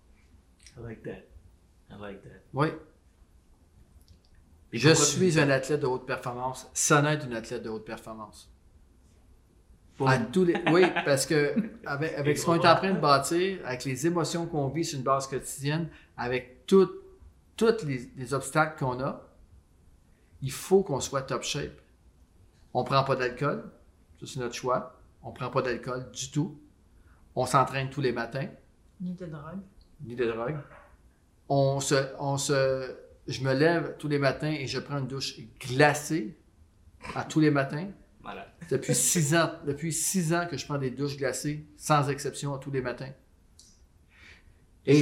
[0.76, 1.22] I like that.
[1.90, 2.40] I like that.
[2.52, 2.68] Oui.
[4.72, 6.68] Et Je suis un athlète de haute performance.
[6.72, 8.48] Sonnet est un athlète de haute performance.
[10.04, 10.54] À tous les...
[10.72, 11.54] Oui, parce que
[11.86, 14.98] avec, avec ce qu'on est en train de bâtir, avec les émotions qu'on vit sur
[14.98, 16.66] une base quotidienne, avec
[17.56, 19.28] tous les, les obstacles qu'on a,
[20.40, 21.80] il faut qu'on soit top shape.
[22.74, 23.70] On prend pas d'alcool,
[24.20, 24.98] ça c'est notre choix.
[25.22, 26.58] On prend pas d'alcool du tout.
[27.34, 28.48] On s'entraîne tous les matins,
[29.00, 29.60] Ni de drogue.
[30.04, 30.56] ni de drogue.
[31.48, 32.94] On se, on se,
[33.26, 36.36] je me lève tous les matins et je prends une douche glacée
[37.14, 37.88] à tous les matins.
[38.22, 38.48] Malade.
[38.70, 42.70] Depuis six ans, depuis six ans que je prends des douches glacées, sans exception, tous
[42.70, 43.10] les matins.
[44.84, 45.00] Et,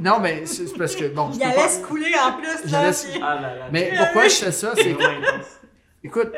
[0.00, 2.72] non, mais c'est parce que bon, je Il la pas- laisse couler en plus, Je
[2.72, 2.86] là.
[2.86, 3.68] laisse- Ah là là.
[3.72, 4.96] Mais pourquoi je fais ça, c'est
[6.02, 6.32] écoute,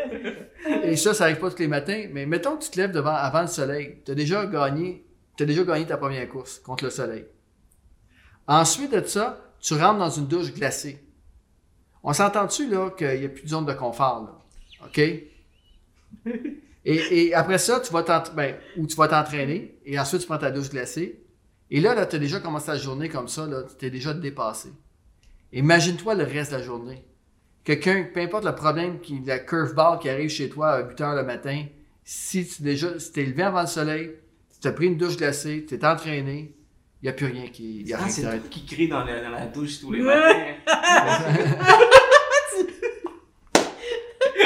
[0.83, 3.15] et ça, ça arrive pas tous les matins, mais mettons que tu te lèves devant
[3.15, 5.07] avant le soleil, tu as déjà gagné,
[5.39, 7.25] t'as déjà gagné ta première course contre le soleil.
[8.47, 11.03] Ensuite de ça, tu rentres dans une douche glacée.
[12.03, 14.99] On s'entend-tu là qu'il n'y a plus de zone de confort là, ok?
[16.87, 18.03] Et, et après ça, tu vas
[18.35, 21.24] ben, ou tu vas t'entraîner, et ensuite tu prends ta douche glacée.
[21.77, 24.69] Et là, là tu as déjà commencé ta journée comme ça, tu t'es déjà dépassé.
[25.53, 27.05] Imagine-toi le reste de la journée.
[27.65, 31.17] Quelqu'un, peu importe le problème, qui, la curveball qui arrive chez toi à 8 h
[31.17, 31.65] le matin,
[32.05, 34.13] si tu déjà, si t'es levé avant le soleil,
[34.61, 36.55] tu as pris une douche glacée, tu t'es entraîné,
[37.03, 38.51] il n'y a plus rien qui, y a Ah, rien c'est qui toi t'arrête.
[38.51, 40.55] qui crie dans la, dans la douche tous les matins.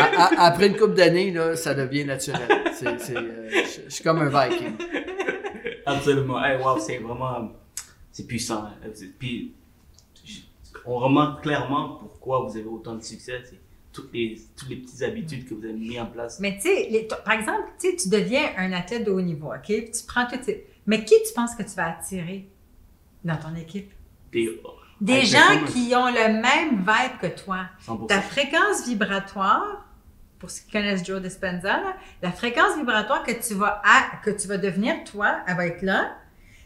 [0.00, 2.40] À- à- après une couple d'années, là, ça devient naturel.
[2.74, 4.72] C'est, c'est, euh, je, je suis comme un viking.
[5.88, 6.44] Absolument.
[6.44, 7.50] Hey, wow, c'est vraiment.
[8.10, 8.68] C'est puissant.
[9.18, 9.54] Puis,
[10.84, 13.42] on remarque clairement pourquoi vous avez autant de succès.
[13.44, 13.60] C'est
[13.92, 16.40] toutes les, toutes les petites habitudes que vous avez mis en place.
[16.40, 19.66] Mais tu sais, par exemple, tu deviens un athlète de haut niveau, OK?
[19.66, 20.66] Puis tu prends ces...
[20.86, 22.48] Mais qui tu penses que tu vas attirer
[23.24, 23.92] dans ton équipe?
[24.32, 27.66] Des, gens qui ont le même vibe que toi.
[27.86, 28.06] 100%.
[28.06, 29.86] Ta fréquence vibratoire,
[30.38, 34.30] pour ceux qui connaissent Joe Dispenza, là, la fréquence vibratoire que tu vas à- que
[34.30, 36.12] tu vas devenir toi, elle va être là.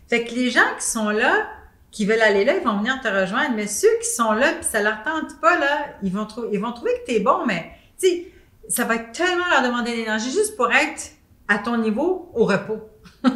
[0.09, 1.47] Fait que les gens qui sont là,
[1.91, 3.55] qui veulent aller là, ils vont venir te rejoindre.
[3.55, 6.61] Mais ceux qui sont là, puis ça leur tente pas, là, ils vont, trou- ils
[6.61, 8.33] vont trouver que tu es bon, mais tu sais,
[8.69, 11.11] ça va être tellement leur demander d'énergie juste pour être
[11.49, 12.81] à ton niveau au repos.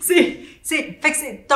[0.00, 1.46] C'est, c'est, fait que c'est,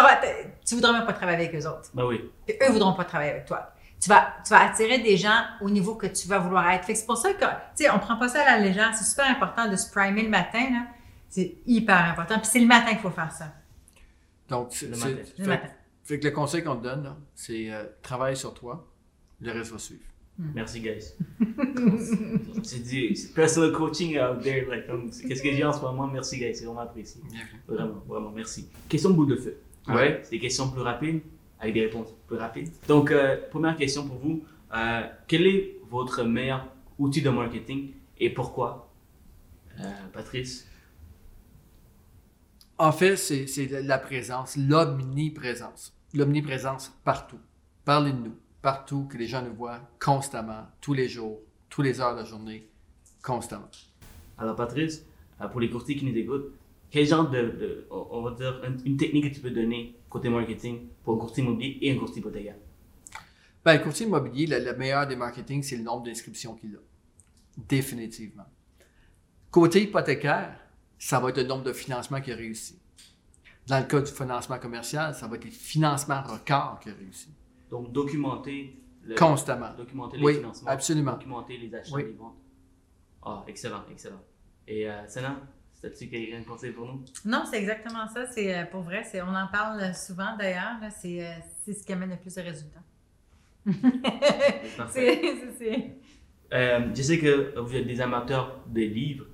[0.66, 1.90] tu voudras même pas travailler avec eux autres.
[1.94, 2.30] Ben oui.
[2.46, 3.73] Puis eux voudront pas travailler avec toi.
[4.00, 6.84] Tu vas, tu vas attirer des gens au niveau que tu vas vouloir être.
[6.84, 8.94] Fait que c'est pour ça que, tu sais, on prend pas ça à la légère.
[8.94, 10.86] C'est super important de se primer le matin, là.
[11.28, 12.38] C'est hyper important.
[12.38, 13.52] Puis c'est le matin qu'il faut faire ça.
[14.48, 15.08] Donc, c'est, Le matin.
[15.38, 15.68] Le fait, matin.
[16.04, 18.86] fait que le conseil qu'on te donne, c'est euh, travaille sur toi,
[19.40, 20.04] le reste va suivre.
[20.38, 21.14] Merci, guys.
[22.62, 24.66] c'est du c'est personal coaching out there.
[24.68, 24.86] Like,
[25.28, 26.08] Qu'est-ce que j'ai en ce moment?
[26.08, 26.56] Merci, guys.
[26.56, 27.20] C'est vraiment apprécié.
[27.68, 28.68] Vraiment, vraiment, merci.
[28.88, 29.56] Question de boule de feu.
[29.86, 29.94] Ouais.
[29.94, 30.20] Ouais.
[30.24, 31.20] C'est des questions plus rapides,
[31.64, 32.70] avec des réponses plus rapides.
[32.86, 34.44] Donc, euh, première question pour vous.
[34.74, 38.92] Euh, quel est votre meilleur outil de marketing et pourquoi?
[39.80, 40.68] Euh, Patrice?
[42.76, 45.92] En fait, c'est, la présence, l'omniprésence.
[46.12, 47.38] L'omniprésence partout.
[47.84, 48.36] Parlez de nous.
[48.60, 52.24] Partout, que les gens nous voient constamment, tous les jours, toutes les heures de la
[52.24, 52.68] journée,
[53.22, 53.70] constamment.
[54.38, 55.06] Alors, Patrice,
[55.50, 56.52] pour les courtiers qui nous écoutent,
[56.90, 60.86] quel genre de, de- on va dire, une technique que tu peux donner côté marketing
[61.02, 62.54] pour un courtier immobilier et un courtier hypothécaire?
[63.64, 66.78] Ben, le courtier immobilier, le, le meilleur des marketing, c'est le nombre d'inscriptions qu'il a.
[67.68, 68.44] Définitivement.
[69.50, 70.56] Côté hypothécaire,
[70.98, 72.78] ça va être le nombre de financements qu'il a réussi.
[73.66, 77.30] Dans le cas du financement commercial, ça va être les financements records qu'il a réussi.
[77.70, 79.74] Donc, documenter, le- Constamment.
[79.76, 81.12] documenter les Oui, financements, absolument.
[81.14, 82.04] documenter les achats, Oui.
[82.04, 82.36] les ventes.
[83.22, 84.20] Ah, excellent, excellent.
[84.68, 85.40] Et euh, Sana,
[85.84, 87.04] as-tu quelqu'un de conseil pour nous?
[87.24, 88.26] Non, c'est exactement ça.
[88.26, 90.76] C'est, euh, pour vrai, c'est, on en parle souvent d'ailleurs.
[91.00, 91.32] C'est, euh,
[91.64, 92.82] c'est ce qui amène le plus de résultats.
[94.90, 95.90] C'est, c'est, c'est-
[96.52, 99.24] Euh, je sais que vous êtes des amateurs de livres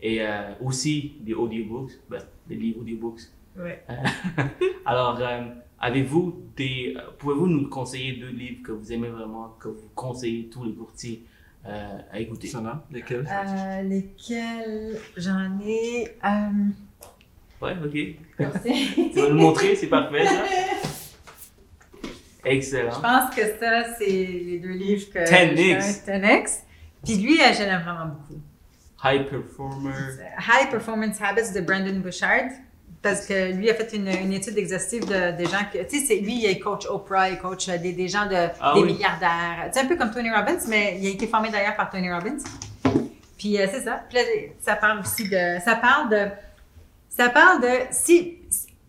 [0.00, 3.20] et euh, aussi des audiobooks, ben, des livres audiobooks.
[3.58, 3.84] ouais.
[4.86, 5.42] Alors, euh,
[5.80, 10.64] avez-vous des, pouvez-vous nous conseiller deux livres que vous aimez vraiment, que vous conseillez tous
[10.64, 11.24] les courtiers?
[11.66, 12.50] Euh, à écouter.
[12.90, 13.26] Lesquels?
[13.30, 16.16] Euh, lesquels j'en ai.
[16.24, 16.38] Euh,
[17.62, 17.98] Ouais, ok.
[18.38, 19.10] merci.
[19.14, 20.44] Tu vas nous montrer, c'est parfait ça.
[22.44, 22.92] Excellent.
[22.92, 25.18] Je pense que ça, c'est les deux livres que.
[25.20, 26.04] 10X.
[26.06, 26.58] 10X.
[27.02, 28.40] Puis lui, je l'aime vraiment beaucoup.
[29.02, 29.92] High performer.
[30.38, 32.50] High Performance Habits de Brandon Bouchard.
[33.04, 35.78] Parce que lui a fait une, une étude exhaustive de, des gens que.
[35.84, 38.80] Tu sais, c'est- lui, il coach Oprah, il coach des, des gens de, Ah des
[38.80, 38.94] oui.
[38.94, 39.68] milliardaires.
[39.72, 42.38] Sais, un peu comme Tony Robbins, mais il a été formé d'ailleurs par Tony Robbins.
[43.38, 44.00] Puis euh, c'est ça.
[44.08, 44.22] Puis là,
[44.58, 45.60] ça parle aussi de.
[45.64, 46.28] Ça parle de.
[47.10, 47.68] Ça parle de.
[47.90, 48.38] Si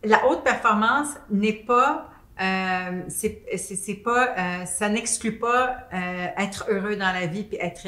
[0.03, 2.09] la haute performance n'est pas.
[2.41, 4.29] Euh, c'est c'est- c'est pas.
[4.37, 7.85] euh, ça n'exclut pas euh, être heureux dans la vie puis être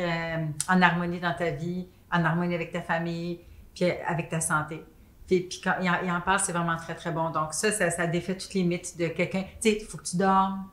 [0.69, 3.39] en harmonie dans ta vie, en harmonie avec ta famille,
[3.75, 4.83] puis avec ta santé.
[5.27, 7.29] Puis, puis quand il en, il en parle, c'est vraiment très, très bon.
[7.31, 9.43] Donc, ça, ça, ça défait toutes les mythes de quelqu'un.
[9.61, 10.65] Tu sais, il faut que tu dormes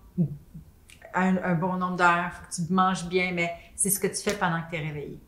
[1.14, 4.06] un, un bon nombre d'heures, il faut que tu manges bien, mais c'est ce que
[4.06, 5.18] tu fais pendant que tu es réveillé.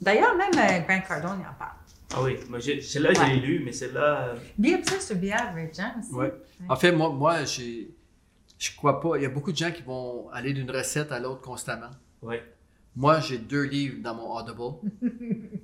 [0.00, 1.72] D'ailleurs, même euh, Grant Cardone, il en parle.
[2.14, 3.34] Ah oui, je- celle-là, je Ouais.
[3.34, 4.28] l'ai lu, mais celle-là.
[4.28, 6.12] euh, Be obsessed or be average, hein, aussi.
[6.14, 6.32] Ouais.
[6.68, 7.90] En fait, moi, moi j'ai,
[8.58, 9.16] je crois pas.
[9.16, 11.90] Il y a beaucoup de gens qui vont aller d'une recette à l'autre constamment.
[12.22, 12.42] ouais.
[12.98, 14.74] Moi, j'ai deux livres dans mon Audible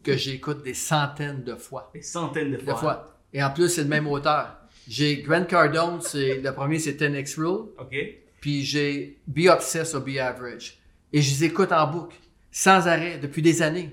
[0.05, 1.91] que j'écoute des centaines de fois.
[1.93, 2.77] Des centaines de De fois.
[2.77, 3.19] fois.
[3.33, 4.57] Et en plus, c'est le même auteur.
[4.87, 7.97] J'ai Grant Cardone, c'est, le premier c'est 10X Rule, OK?
[8.41, 10.79] puis j'ai Be Obsessed or Be Average.
[11.13, 12.17] Et je les écoute en boucle,
[12.53, 13.91] sans arrêt, depuis des années.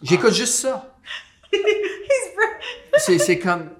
[0.00, 0.96] J'écoute juste ça.
[2.98, 3.70] c'est, c'est comme.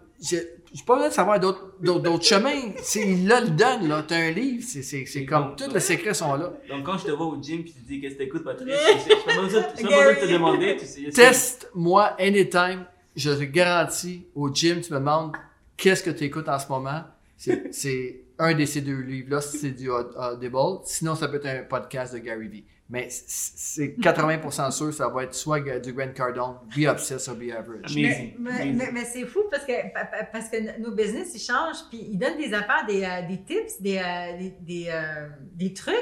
[0.78, 2.72] J'ai, pas besoin de savoir d'autres, chemins.
[2.82, 4.04] C'est, il là, le donne, là.
[4.06, 5.56] T'as un livre, c'est, c'est, c'est C'est comme.
[5.56, 6.52] Tous les secrets sont là.
[6.68, 8.74] Donc, quand je te vois au gym puis tu dis qu'est-ce que t'écoutes, Patrice,
[9.08, 10.76] je pas besoin de te demander.
[11.12, 12.84] Teste-moi anytime.
[13.16, 15.32] Je te garantis, au gym, tu me demandes
[15.76, 17.02] qu'est-ce que tu écoutes en ce moment?
[17.36, 20.80] C'est, c'est un de ces deux livres-là, c'est du Aud- Audible.
[20.84, 22.64] Sinon, ça peut être un podcast de Gary Vee.
[22.90, 27.50] Mais c'est 80% sûr, ça va être soit du Grant Cardone, Be Obsessed or Be
[27.54, 27.94] Average.
[27.94, 28.34] Amazing.
[28.38, 31.38] Mais, mais, mais- mais c'est fou parce que, pa- pa- parce que nos business, ils
[31.40, 35.28] changent, puis ils donnent des affaires, des, euh, des tips, des, euh, des, des, euh,
[35.52, 35.96] des trucs.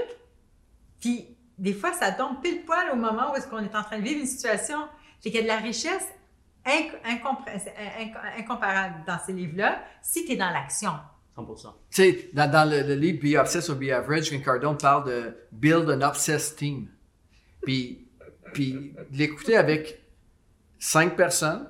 [1.01, 3.99] Puis des fois, ça tombe pile poil au moment où est-ce qu'on est en train
[3.99, 4.79] de vivre une situation.
[5.21, 6.07] Fait qu'il y a de la richesse
[8.39, 10.93] incomparable dans ces livres-là si tu es dans l'action.
[11.37, 11.73] 100%.
[11.91, 15.91] Tu sais, dans, le, livre Be Obsessed or Be Average, Grant Cardone parle de Build
[15.91, 16.89] an Obsessed Team.
[17.63, 18.09] Puis,
[18.53, 20.03] puis de l'écouter avec
[20.79, 21.69] 5 personnes,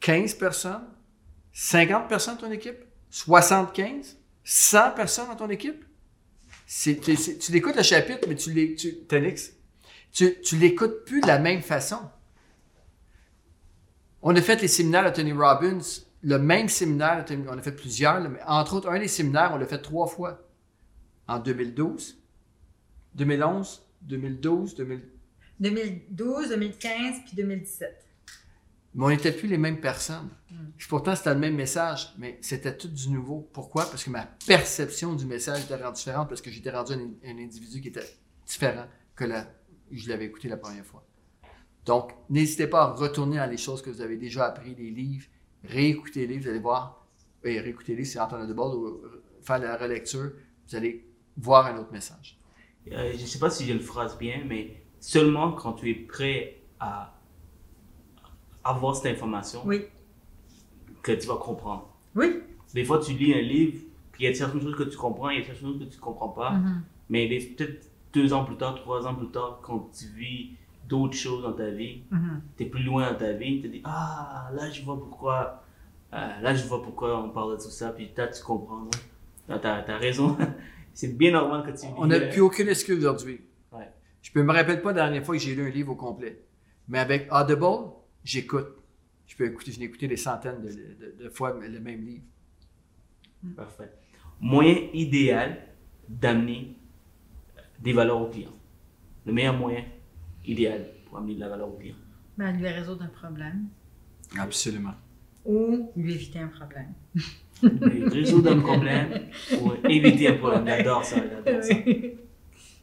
[0.00, 0.84] 15 personnes,
[1.52, 2.78] 50 personnes dans ton équipe,
[3.10, 5.84] 75, 100 personnes dans ton équipe.
[6.66, 11.98] Tu l'écoutes le chapitre, mais tu l'é- tu, tu, l'écoutes plus de la même façon.
[14.22, 15.80] On a fait les séminaires de Tony Robbins,
[16.22, 19.66] le même séminaire, on a fait plusieurs, mais entre autres, un des séminaires, on l'a
[19.66, 20.46] fait trois fois.
[21.26, 22.18] En 2012,
[23.14, 25.02] 2011, 2012, 2000.
[25.60, 28.06] 2012, 2015, puis 2017.
[28.94, 30.30] Mais on n'était plus les mêmes personnes.
[30.76, 33.48] Puis Pourtant, c'était le même message, mais c'était tout du nouveau.
[33.52, 33.84] Pourquoi?
[33.84, 37.38] Parce que ma perception du message était rendue différente, parce que j'étais rendu un, un
[37.38, 38.08] individu qui était
[38.44, 39.46] différent que la,
[39.92, 41.06] je l'avais écouté la première fois.
[41.84, 45.26] Donc, n'hésitez pas à retourner dans les choses que vous avez déjà appris, les livres,
[45.64, 47.06] réécouter les livres, vous allez voir,
[47.44, 50.30] et réécouter les livres, c'est Antoine de ou euh, faire la relecture,
[50.68, 52.38] vous allez voir un autre message.
[52.92, 56.60] Euh, je sais pas si je le phrase bien, mais seulement quand tu es prêt
[56.78, 57.14] à
[58.64, 59.84] avoir cette information Oui.
[61.02, 61.88] que tu vas comprendre.
[62.14, 62.42] Oui.
[62.74, 63.78] Des fois, tu lis un livre,
[64.12, 65.92] puis il y a certaines choses que tu comprends, il y a certaines choses que
[65.92, 66.50] tu comprends pas.
[66.52, 66.82] Mhm.
[67.08, 70.56] Mais peut-être deux ans plus tard, trois ans plus tard, quand tu vis
[70.90, 72.42] d'autres choses dans ta vie, Mhm.
[72.56, 75.62] tu es plus loin dans ta vie, tu te dis Ah, là je vois pourquoi,
[76.12, 78.88] euh, là je vois pourquoi on parle de tout ça, puis là tu comprends.
[79.48, 80.36] Là, t'as as raison.
[80.94, 83.40] C'est bien normal que tu On n'a euh, plus aucune excuse aujourd'hui.
[83.72, 83.88] Ouais.
[84.22, 86.42] Je ne me rappelle pas la dernière fois que j'ai lu un livre au complet.
[86.88, 87.92] Mais avec Audible,
[88.24, 88.66] j'écoute.
[89.26, 92.24] Je peux écouter, je l'ai écouté des centaines de, de- de fois le même livre.
[93.56, 93.90] Parfait.
[94.40, 95.56] Moyen idéal
[96.08, 96.76] d'amener
[97.78, 98.50] des valeurs aux clients.
[99.26, 99.84] Le meilleur moyen
[100.44, 101.94] idéal pour amener de la valeur aux clients.
[102.38, 103.68] Ben, lui résoudre un problème
[104.38, 104.94] Absolument.
[105.44, 106.92] ou lui éviter un problème.
[107.62, 109.28] Mais Résoudre un problème
[109.60, 110.66] ou éviter un problème.
[110.66, 111.16] J'adore ça.
[111.16, 111.74] j'adore ça.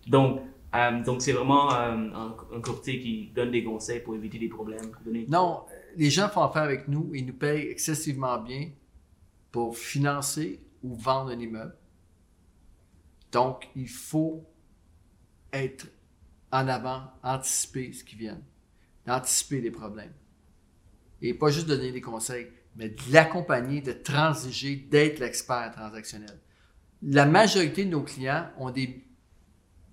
[0.07, 0.41] Donc,
[0.75, 4.49] euh, donc c'est vraiment euh, un, un courtier qui donne des conseils pour éviter des
[4.49, 4.91] problèmes.
[5.03, 5.63] donner- Non,
[5.95, 8.69] les gens font affaire avec nous et ils nous payent excessivement bien
[9.51, 11.75] pour financer ou vendre un immeuble.
[13.31, 14.45] Donc, il faut
[15.51, 15.87] être
[16.51, 18.39] en avant, anticiper ce qui vient,
[19.07, 20.13] anticiper les problèmes.
[21.21, 26.39] Et pas juste donner des conseils, mais de l'accompagner, de transiger, d'être l'expert transactionnel.
[27.01, 29.03] La majorité de nos clients ont des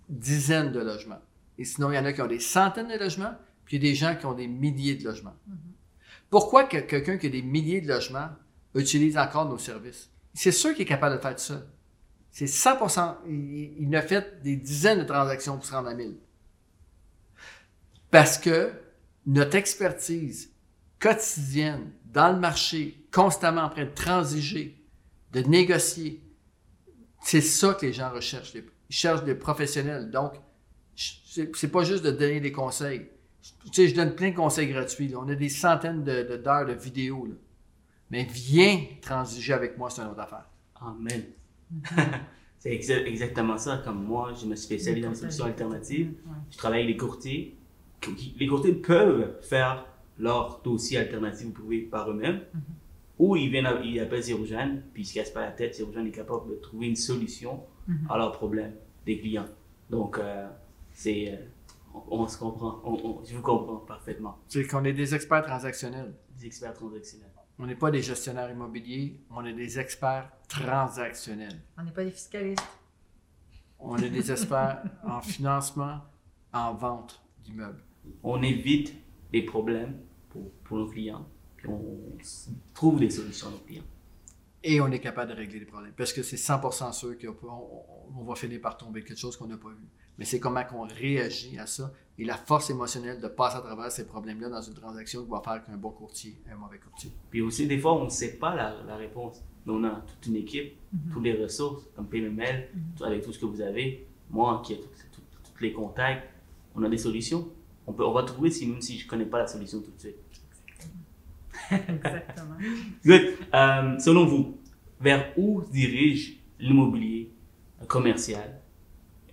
[0.08, 1.20] dizaines de logements.
[1.58, 3.34] Et sinon, il y en a qui ont des centaines de logements,
[3.64, 5.36] puis il y a des gens qui ont des milliers de logements.
[6.30, 8.28] Pourquoi que quelqu'un qui a des milliers de logements
[8.74, 10.10] utilise encore nos services?
[10.34, 11.62] C'est sûr qu'il est capable de faire tout ça.
[12.30, 13.16] C'est 100%.
[13.28, 16.16] Il, il a fait des dizaines de transactions pour se rendre à 1000.
[18.14, 18.70] Parce que
[19.26, 20.52] notre expertise
[21.00, 24.80] quotidienne dans le marché, constamment en train de transiger,
[25.32, 26.22] de négocier,
[27.24, 28.54] c'est ça que les gens recherchent.
[28.54, 28.62] Ils
[28.94, 30.12] cherchent des professionnels.
[30.12, 30.34] Donc,
[30.94, 33.08] c'est pas juste de donner des conseils.
[33.64, 35.08] Tu sais, je donne plein de conseils gratuits.
[35.08, 35.18] là.
[35.18, 37.26] On a des centaines de- de- d'heures de, vidéos.
[37.26, 37.34] là.
[38.12, 40.48] Mais viens transiger avec moi, c'est une autre affaire.
[40.80, 41.24] Amen.
[42.60, 43.82] c'est exa- exactement ça.
[43.84, 46.12] Comme moi, je me spécialise dans les solutions alternatives.
[46.26, 46.32] Ouais.
[46.52, 47.58] Je travaille avec les courtiers.
[48.38, 49.86] Les courtiers peuvent faire
[50.18, 52.40] leur dossier alternatif privé par eux-mêmes.
[53.18, 55.74] Ou ils viennent, ils appellent Zérogène, puis ils se cassent pas la tête.
[55.74, 57.62] Zérogène est capable de trouver une solution
[58.08, 58.74] à leurs problèmes
[59.06, 59.46] des clients.
[59.90, 60.48] Donc, euh,
[60.92, 61.36] c'est, euh,
[62.10, 62.80] on, on se comprend.
[62.84, 64.38] On- on- je vous comprends parfaitement.
[64.48, 66.14] C'est qu'on est des experts transactionnels.
[66.38, 67.30] Des experts transactionnels.
[67.58, 71.60] On n'est pas des gestionnaires immobiliers, on est des experts transactionnels.
[71.78, 72.66] On n'est pas des fiscalistes.
[73.78, 76.00] On est des experts en financement,
[76.52, 77.82] en vente d'immeubles.
[78.22, 78.94] On évite
[79.32, 79.98] les problèmes
[80.30, 81.26] pour, pour nos clients,
[81.56, 81.80] puis on
[82.72, 83.82] trouve des solutions à nos clients.
[84.66, 85.92] Et on est capable de régler les problèmes.
[85.94, 89.46] Parce que c'est 100% sûr qu'on on, on va finir par tomber quelque chose qu'on
[89.46, 89.84] n'a pas vu.
[90.16, 93.90] Mais c'est comment qu'on réagit à ça et la force émotionnelle de passer à travers
[93.92, 97.10] ces problèmes-là dans une transaction qui va faire qu'un bon courtier est un mauvais courtier.
[97.30, 99.42] Puis aussi, des fois, on ne sait pas la, la réponse.
[99.66, 100.74] Mais on a toute une équipe,
[101.12, 104.80] toutes les ressources, comme PMML, tout- avec tout ce que vous avez, moi qui ai
[104.80, 106.26] tous les contacts,
[106.74, 107.48] on a des solutions.
[107.86, 109.90] On, peut, on va trouver si, même si je ne connais pas la solution tout
[109.90, 110.16] de suite.
[111.70, 112.56] Exactement.
[113.04, 113.22] Good.
[113.52, 114.58] Euh, selon vous,
[115.00, 117.30] vers où se dirige l'immobilier
[117.88, 118.60] commercial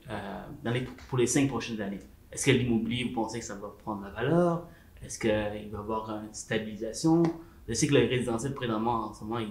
[0.09, 1.99] euh, dans les, pour les cinq prochaines années?
[2.31, 4.67] Est-ce que l'immobilier, vous pensez que ça va prendre la valeur?
[5.03, 7.23] Est-ce qu'il va y avoir une stabilisation?
[7.67, 9.45] Je sais que le résidentiel, présentement, en ce moment,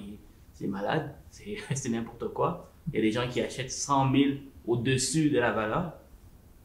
[0.53, 1.15] c'est malade.
[1.31, 2.71] C'est n'importe quoi.
[2.93, 4.25] Il y a des gens qui achètent 100 000
[4.67, 5.95] au-dessus de la valeur.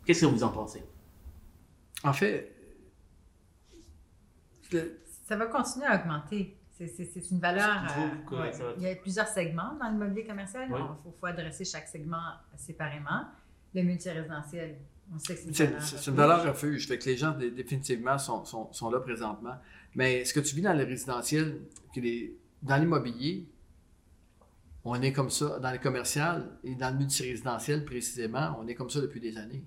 [0.06, 0.84] Qu'est-ce que vous en pensez?
[2.08, 2.52] En fait,
[4.72, 6.56] le- Ça va continuer à augmenter.
[6.78, 7.84] C'est- une valeur.
[8.32, 8.52] Euh, ouais.
[8.78, 10.68] Il y a plusieurs segments dans l'immobilier commercial.
[10.72, 10.78] Oui.
[10.80, 13.26] Il faut, faut adresser chaque segment séparément.
[13.74, 14.76] Le multirésidentiel,
[15.14, 15.82] on sait que c'est une C'est valeur.
[15.82, 16.88] c'est une valeur refuge.
[16.88, 19.56] Fait que les gens, dé- définitivement, sont, sont- sont là présentement.
[19.96, 21.62] Mais ce que tu vis dans le résidentiel,
[21.94, 23.48] que les- dans l'immobilier,
[24.84, 25.58] on est comme ça.
[25.60, 29.64] Dans le commercial et dans le multirésidentiel, précisément, on est comme ça depuis des années.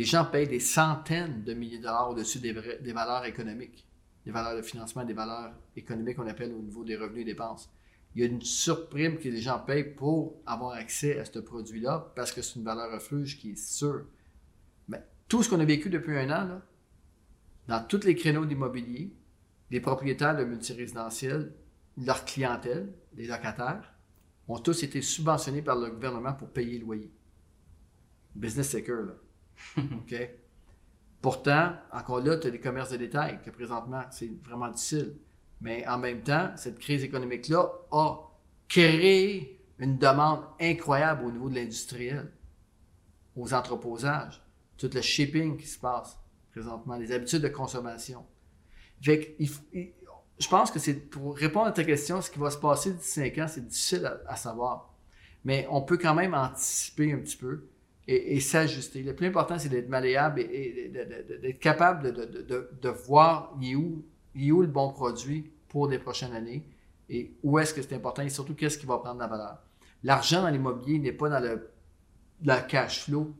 [0.00, 3.86] Les gens payent des centaines de milliers de dollars au-dessus des, valeurs économiques,
[4.24, 7.70] des valeurs de financement, des valeurs économiques qu'on appelle au niveau des revenus et dépenses.
[8.14, 12.14] Il y a une surprime que les gens payent pour avoir accès à ce produit-là
[12.16, 14.06] parce que c'est une valeur refuge qui est sûre.
[14.88, 16.62] Mais tout ce qu'on a vécu depuis un an, là,
[17.68, 19.12] dans tous les créneaux d'immobilier,
[19.70, 21.52] les propriétaires de multirésidentiels,
[21.98, 23.92] leur clientèle, les locataires,
[24.48, 27.12] ont tous été subventionnés par le gouvernement pour payer le loyer.
[28.34, 29.12] Business secure, là.
[31.22, 35.16] Pourtant, encore là, tu as des commerces de détail que présentement, c'est vraiment difficile.
[35.60, 38.18] Mais en même temps, cette crise économique-là a
[38.68, 42.32] créé une demande incroyable au niveau de l'industriel,
[43.36, 44.42] aux entreposages,
[44.78, 46.18] tout le shipping qui se passe
[46.52, 48.24] présentement, les habitudes de consommation.
[49.02, 53.20] Je pense que c'est pour répondre à ta question, ce qui va se passer d'ici
[53.20, 54.94] 5 ans, c'est difficile à, à savoir.
[55.44, 57.66] Mais on peut quand même anticiper un petit peu
[58.12, 59.02] et, s'ajuster.
[59.02, 60.90] Le plus important, c'est d'être malléable et,
[61.42, 64.04] d'être capable de, voir est, où,
[64.34, 66.64] est où le bon produit pour les prochaines années
[67.08, 69.58] et où est-ce que c'est important et surtout qu'est-ce qui va prendre la valeur.
[70.02, 71.70] L'argent dans l'immobilier n'est pas dans le,
[72.42, 73.34] le cash flow,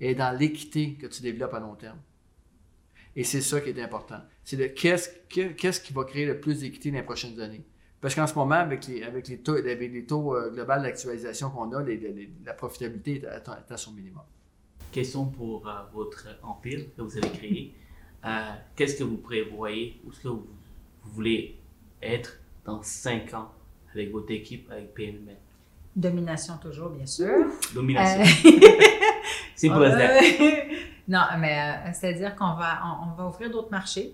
[0.00, 1.98] et dans l'équité que tu développes à long terme.
[3.16, 4.20] Et c'est ça qui est important.
[4.42, 7.64] C'est de qu'est-ce que- qu'est-ce qui va créer le plus d'équité dans les prochaines années.
[8.04, 11.48] Parce qu'en ce moment, avec les, avec les taux, avec les taux euh, globaux d'actualisation
[11.48, 14.20] qu'on a, les- les- la profitabilité est à, est à son minimum.
[14.92, 17.74] Question pour euh, votre empire que vous avez créé.
[18.26, 20.46] Euh, Qu'est-ce que vous prévoyez ou ce que vous,
[21.02, 21.58] vous voulez
[22.02, 23.50] être dans 5 ans
[23.94, 25.36] avec votre équipe, avec PMM?
[25.96, 27.46] Domination toujours, bien sûr.
[27.74, 28.20] Domination.
[28.50, 28.60] Euh,
[29.56, 30.20] Simple as that.
[31.08, 34.12] non, mais euh, c'est-à-dire qu'on va, on, on va ouvrir d'autres marchés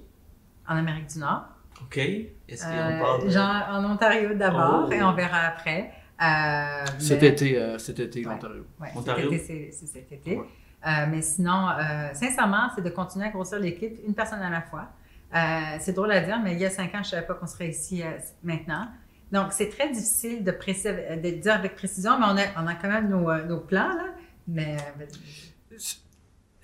[0.69, 1.43] en Amérique du Nord.
[1.83, 1.99] OK.
[1.99, 3.31] Est-ce qu'on Euh, parle de...
[3.31, 4.93] genre en Ontario d'abord Oh.
[4.93, 5.93] et on verra après.
[6.23, 8.33] Euh, Cet mais- été, euh, cet été, Ouais.
[8.33, 8.67] l'Ontario.
[8.81, 9.31] Ouais, Ontario?
[9.31, 10.37] cet été, c'est cet été.
[10.37, 10.45] Ouais.
[10.87, 14.63] Euh, mais sinon, euh, sincèrement, c'est de continuer à grossir l'équipe une personne à la
[14.63, 14.89] fois.
[15.35, 17.35] Euh, c'est drôle à dire, mais il y a cinq ans, je ne savais pas
[17.35, 18.11] qu'on serait ici euh,
[18.43, 18.89] maintenant.
[19.33, 23.09] Donc, c'est très difficile de, dire avec précision, mais on a, on a quand même
[23.09, 24.07] nos, nos plans, là.
[24.49, 24.77] Mais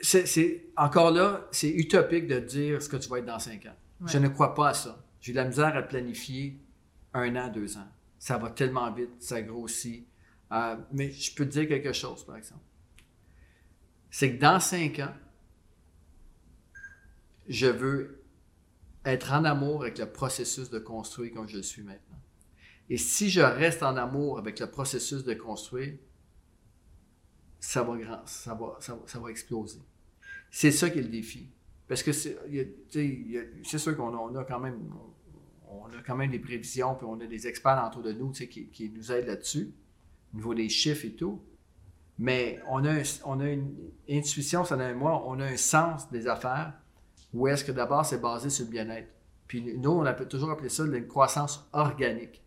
[0.01, 3.75] c'est, encore là, c'est utopique de dire ce que tu vas être dans cinq ans.
[4.01, 4.09] Ouais.
[4.13, 4.97] Je ne crois pas à ça.
[5.27, 6.57] J'ai de la misère à planifier
[7.13, 7.89] un an, deux ans.
[8.17, 10.07] Ça va tellement vite, ça grossit.
[10.53, 12.63] Euh, mais je peux te dire quelque chose, par exemple.
[14.09, 15.13] C'est que dans cinq ans,
[17.49, 18.23] je veux
[19.05, 22.21] être en amour avec le processus de construire comme je le suis maintenant.
[22.89, 25.95] Et si je reste en amour avec le processus de construire,
[27.59, 29.81] ça va, grand, ça va, ça va, ça va exploser.
[30.53, 31.51] C'est ça qui est le défi.
[31.89, 32.39] Parce que c'est
[33.79, 34.89] sûr qu'on a, on a quand même
[35.71, 38.69] on a quand même des prévisions, puis on a des experts autour de nous qui,
[38.69, 39.73] qui nous aident là-dessus,
[40.33, 41.43] au niveau des chiffres et tout.
[42.19, 43.75] Mais on a, un- on a une
[44.09, 46.73] intuition, ça donne moi, on a un sens des affaires
[47.35, 49.09] où est-ce que d'abord c'est basé sur le bien-être.
[49.47, 52.43] Puis nous, on a toujours appelé ça une croissance organique.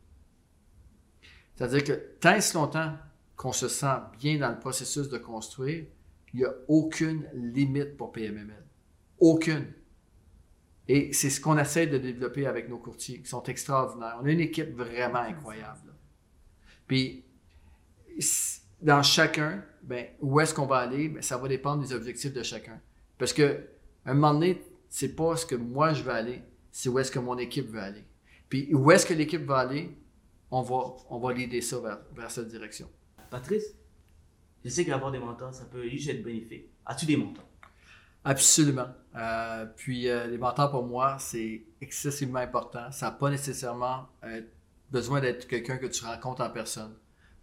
[1.56, 2.94] C'est-à-dire que tant et si longtemps
[3.36, 5.86] qu'on se sent bien dans le processus de construire,
[6.34, 8.64] il n'y a aucune limite pour PMML.
[9.20, 9.66] Aucune.
[10.92, 14.18] Et c'est ce qu'on essaie de développer avec nos courtiers, qui sont extraordinaires.
[14.22, 15.94] On a une équipe vraiment incroyable.
[16.88, 17.24] Puis,
[18.82, 22.42] dans chacun, ben, où est-ce qu'on va aller, ben, ça va dépendre des objectifs de
[22.42, 22.82] chacun.
[23.20, 23.70] Parce que,
[24.04, 27.20] un moment donné, c'est pas ce que moi je veux aller, c'est où est-ce que
[27.20, 28.04] mon équipe veut aller.
[28.50, 29.96] Puis, où est-ce que l'équipe va aller,
[30.50, 32.90] on va, on va l'aider ça vers, vers cette direction.
[33.30, 33.76] Patrice,
[34.66, 36.72] je sais qu'avoir des mentors, ça peut juste être bénéfique.
[36.84, 37.49] As-tu des mentors?
[38.26, 38.88] Absolument.
[39.16, 42.92] Euh, puis euh, les mentors pour moi, c'est excessivement important.
[42.92, 44.42] Ça n'a pas nécessairement euh,
[44.92, 46.94] besoin d'être quelqu'un que tu rencontres en personne.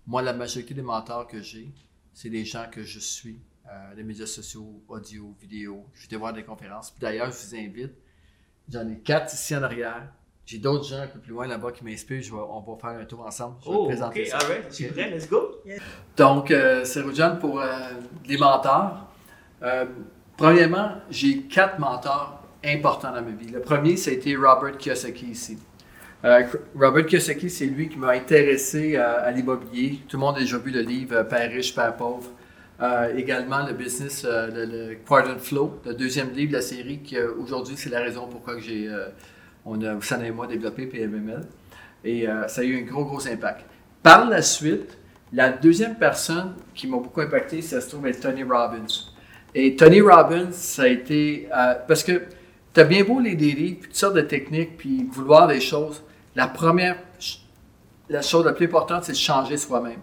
[0.07, 1.73] Moi, la majorité des mentors que j'ai,
[2.13, 3.41] c'est des gens que je suis,
[3.97, 5.85] les médias sociaux, audio, vidéo.
[5.95, 6.93] Je vais voir des conférences.
[6.93, 7.93] Puis d'ailleurs, je vous invite.
[8.69, 10.13] J'en ai quatre ici en arrière.
[10.45, 12.23] J'ai d'autres gens un peu plus loin là-bas qui m'inspirent.
[12.33, 13.57] On va faire un tour ensemble.
[13.65, 14.39] Je vais Oh, présenter ça.
[14.39, 14.93] alright, je suis Ok?
[14.93, 15.61] prêt, let's go.
[16.17, 16.55] Donc,
[16.85, 17.61] c'est Rujan pour
[18.25, 19.13] les mentors.
[20.37, 23.49] Premièrement, j'ai quatre mentors importants dans ma vie.
[23.49, 25.59] Le premier, ça a été Robert Kiyosaki ici.
[26.25, 26.43] Euh,
[26.79, 30.01] Robert Kiyosaki, c'est lui qui m'a intéressé euh, à l'immobilier.
[30.07, 32.31] Tout le monde a déjà vu le livre euh, Père riche, Père pauvre.
[33.17, 37.89] Également, le business, le, le Flow, le deuxième livre de la série, qui aujourd'hui, c'est
[37.89, 38.95] la raison pourquoi j'ai,
[39.65, 41.41] on a, Sana et moi, développé PMML.
[42.05, 43.65] Et ça a eu un gros, gros impact.
[44.03, 44.99] Par la suite,
[45.33, 48.85] la deuxième personne qui m'a beaucoup impacté, ça se trouve être Tony Robbins.
[49.59, 51.49] Et Tony Robbins, ça a été.
[51.51, 52.25] euh, parce que
[52.75, 56.03] tu as bien beau les délits, puis toutes sortes de techniques, puis vouloir des choses.
[56.35, 56.99] La première,
[58.11, 60.01] la chose la plus importante, c'est de changer soi-même.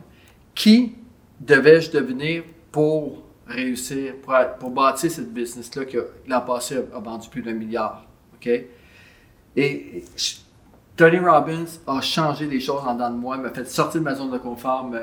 [0.56, 0.96] Qui
[1.40, 5.98] devais-je devenir pour réussir, pour, pour bâtir cette business-là qui,
[6.28, 8.08] l'an passé, a, vendu plus d'un milliard?
[8.34, 8.50] OK?
[9.56, 10.04] Et
[10.96, 14.14] Tony Robbins a changé les choses en dedans de moi, m'a fait sortir de ma
[14.14, 15.00] zone de confort, m'a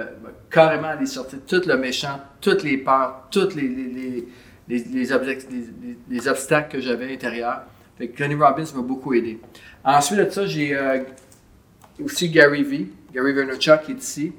[0.48, 4.28] carrément allé sortir tout le méchant, toutes les peurs, tous les, les,
[4.68, 7.18] les, obstacles que j'avais.
[7.18, 9.40] Fait que Tony Robbins m'a beaucoup aidé.
[9.84, 11.00] Ensuite de ça, j'ai euh,
[12.04, 14.32] aussi Gary Vee, Gary Vaynerchuk qui est ici.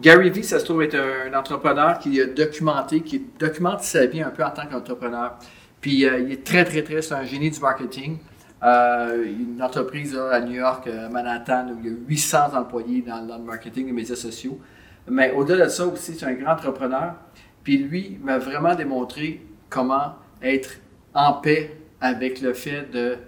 [0.00, 4.22] Gary Vee, ça se trouve un, un entrepreneur qui a documenté, qui documente sa vie
[4.22, 5.38] un peu en tant qu'entrepreneur.
[5.82, 8.16] Puis euh, il est très, très, très, c'est un génie du marketing.
[8.64, 13.20] Euh, une entreprise à New York, à Manhattan, où il y a 800 employés dans,
[13.20, 14.58] le marketing, les médias sociaux.
[15.06, 17.14] Mais au-delà de ça aussi, c'est un grand entrepreneur.
[17.62, 20.78] Puis lui m'a vraiment démontré comment être
[21.12, 23.18] en paix avec le fait de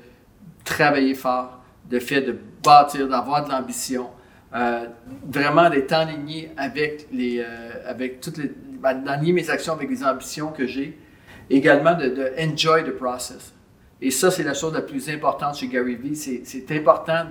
[0.65, 1.61] travailler fort,
[1.91, 4.09] le fait de bâtir, d'avoir de l'ambition,
[4.55, 4.87] euh,
[5.29, 10.03] vraiment d'être aligné avec les, euh, avec toutes les, ben, d'aligner mes actions avec les
[10.03, 10.99] ambitions que j'ai,
[11.51, 13.53] également de, de enjoy the process.
[14.01, 16.15] Et ça, c'est la chose la plus importante chez Gary Vee.
[16.15, 17.25] C'est, important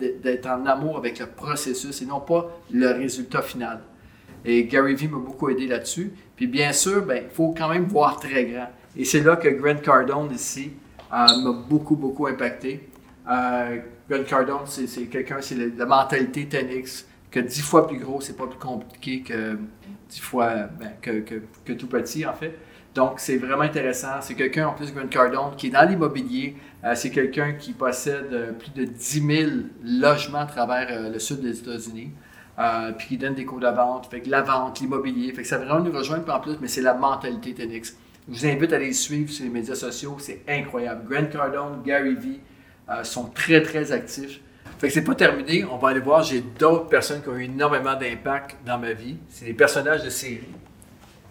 [0.00, 3.80] d'être en amour avec le processus et non pas le résultat final.
[4.44, 6.12] Et Gary Vee m'a beaucoup aidé là-dessus.
[6.34, 8.68] Puis bien sûr, ben, il faut quand même voir très grand.
[8.96, 10.72] Et c'est là que Grant Cardone ici
[11.12, 12.88] euh, m'a beaucoup, beaucoup impacté.
[13.30, 18.36] Euh, Grant Cardone, c'est, quelqu'un, c'est la mentalité 10X, que 10 fois plus gros, c'est
[18.36, 19.58] pas plus compliqué que
[20.08, 22.56] 10 fois, ben, que tout petit en fait.
[22.96, 24.22] Donc, c'est vraiment intéressant.
[24.22, 26.56] C'est quelqu'un, en plus, Grant Cardone, qui est dans l'immobilier.
[26.82, 29.50] Euh, c'est quelqu'un qui possède euh, plus de 10 000
[29.84, 32.10] logements à travers euh, le sud des États-Unis.
[32.96, 34.06] Puis qui donne des cours de vente.
[34.10, 35.30] Fait que la vente, l'immobilier.
[35.34, 37.94] Fait que ça va vraiment nous rejoindre en plus, mais c'est la mentalité Tenix.
[38.26, 40.16] Je vous invite à les suivre sur les médias sociaux.
[40.18, 41.06] C'est incroyable.
[41.06, 42.40] Grant Cardone, Gary Vee
[43.02, 44.40] sont très, très actifs.
[44.78, 45.66] Fait que c'est pas terminé.
[45.66, 46.22] On va aller voir.
[46.22, 49.18] J'ai d'autres personnes qui ont eu énormément d'impact dans ma vie.
[49.28, 50.48] C'est des personnages de série.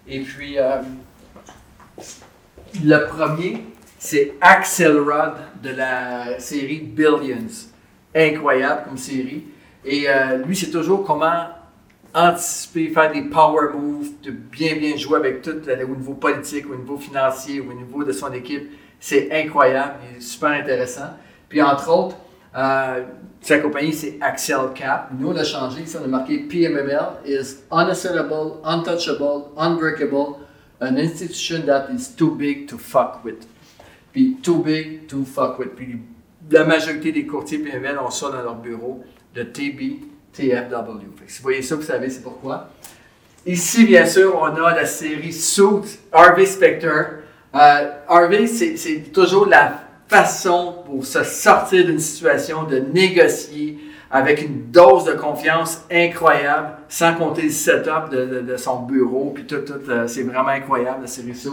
[0.08, 0.60] Et puis,
[2.84, 3.66] le premier,
[3.98, 5.34] c'est Axelrod
[5.64, 7.70] de la série Billions.
[8.14, 9.46] Incroyable comme série.
[9.84, 11.48] Et euh, lui, c'est toujours comment
[12.14, 16.66] anticiper, faire des power moves, de bien bien jouer avec tout euh, au niveau politique,
[16.72, 18.72] au niveau financier, au niveau de son équipe.
[19.00, 21.18] C'est incroyable, super intéressant.
[21.50, 22.16] Puis entre autres,
[22.58, 23.04] euh,
[23.42, 25.10] sa compagnie c'est Axel Cap.
[25.20, 30.38] Nous on a changé, ici on a marqué PMML is unassailable, untouchable, unbreakable,
[30.82, 33.46] an institution that is too big to fuck with.
[34.12, 35.76] Puis too big to fuck with.
[35.76, 36.00] Puis
[36.50, 39.04] la majorité des courtiers PML ont ça dans leur bureau,
[39.34, 40.02] de TB,
[40.34, 41.24] TFW.
[41.28, 42.70] Si vous voyez ça, vous savez c'est pourquoi.
[43.46, 47.04] Ici, bien sûr, on a la série Suit, Harvey Specter.
[47.54, 53.78] Euh, Harvey, c'est toujours la façon pour se sortir d'une situation, de négocier
[54.12, 59.46] avec une dose de confiance incroyable, sans compter le setup de, de- son bureau, puis
[59.46, 61.50] tout, tout, euh, c'est vraiment incroyable, la série Suit.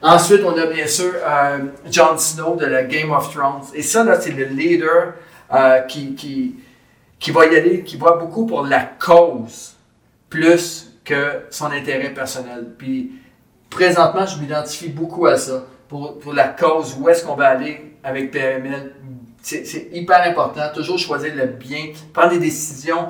[0.00, 1.58] Ensuite, on a bien sûr euh,
[1.90, 3.62] Jon Snow de la Game of Thrones.
[3.74, 5.14] Et ça, là, c'est le leader
[5.52, 6.56] euh, qui, qui,
[7.18, 9.76] qui va y aller, qui va beaucoup pour la cause,
[10.28, 12.66] plus que son intérêt personnel.
[12.76, 13.12] Puis,
[13.70, 15.64] présentement, je m'identifie beaucoup à ça.
[15.88, 18.94] Pour, pour la cause, où est-ce qu'on va aller avec PML.
[19.42, 20.62] C'est hyper important.
[20.74, 23.08] Toujours choisir le bien, prendre des décisions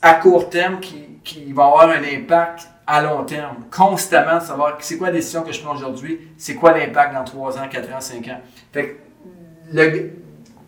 [0.00, 3.56] à court terme qui, qui vont avoir un impact à long terme.
[3.70, 7.58] Constamment, savoir c'est quoi la décision que je prends aujourd'hui, c'est quoi l'impact dans 3
[7.58, 8.40] ans, 4 ans, 5 ans.
[8.72, 8.98] Fait
[9.72, 10.10] que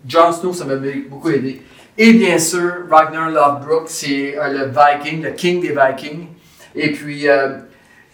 [0.06, 0.76] Jon Snow, ça m'a
[1.08, 1.62] beaucoup aidé.
[1.96, 6.26] Et bien sûr, Ragnar Lothbrok, c'est euh, le Viking, le king des Vikings.
[6.74, 7.58] Et puis, euh,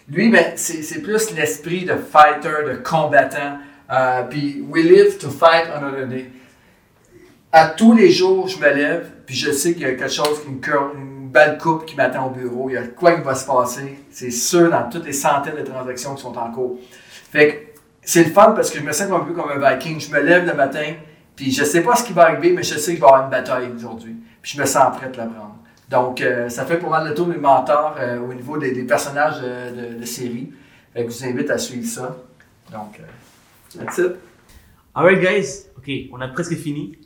[0.07, 3.57] lui, ben, c'est plus l'esprit de fighter, de combattant.
[3.91, 6.29] Euh, puis, we live to fight another day.
[7.51, 10.41] À tous les jours, je me lève, puis je sais qu'il y a quelque chose,
[10.47, 12.69] une, cur- une belle coupe qui m'attend au bureau.
[12.69, 13.99] Il y a quoi qui va se passer?
[14.09, 16.79] C'est sûr dans toutes les centaines de transactions qui sont en cours.
[17.29, 19.99] Fait que c'est le fun parce que je me sens un peu comme un Viking.
[19.99, 20.93] Je me lève le matin,
[21.35, 23.25] puis je sais pas ce qui va arriver, mais je sais qu'il va y avoir
[23.25, 24.15] une bataille aujourd'hui.
[24.41, 25.57] Puis je me sens prêt à la prendre.
[25.89, 29.41] Donc, euh, ça fait pour moi le tour des mentors euh, au niveau des, personnages
[29.41, 30.53] de, de, série.
[30.93, 32.15] Fait que je vous invite à suivre ça.
[32.71, 34.13] Donc, euh, that's it.
[34.95, 35.65] Alright, guys.
[35.77, 36.97] Ok, on a presque fini.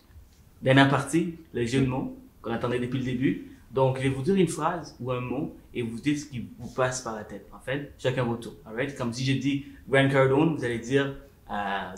[0.66, 3.52] Dernière partie, le jeu de mots qu'on attendait depuis le début.
[3.70, 6.50] Donc, je vais vous dire une phrase ou un mot et vous dites ce qui
[6.58, 7.48] vous passe par la tête.
[7.54, 8.54] En fait, chacun votre tour.
[8.66, 8.98] Alright?
[8.98, 11.18] Comme si je dis Grant Cardone, vous allez dire,
[11.52, 11.94] euh,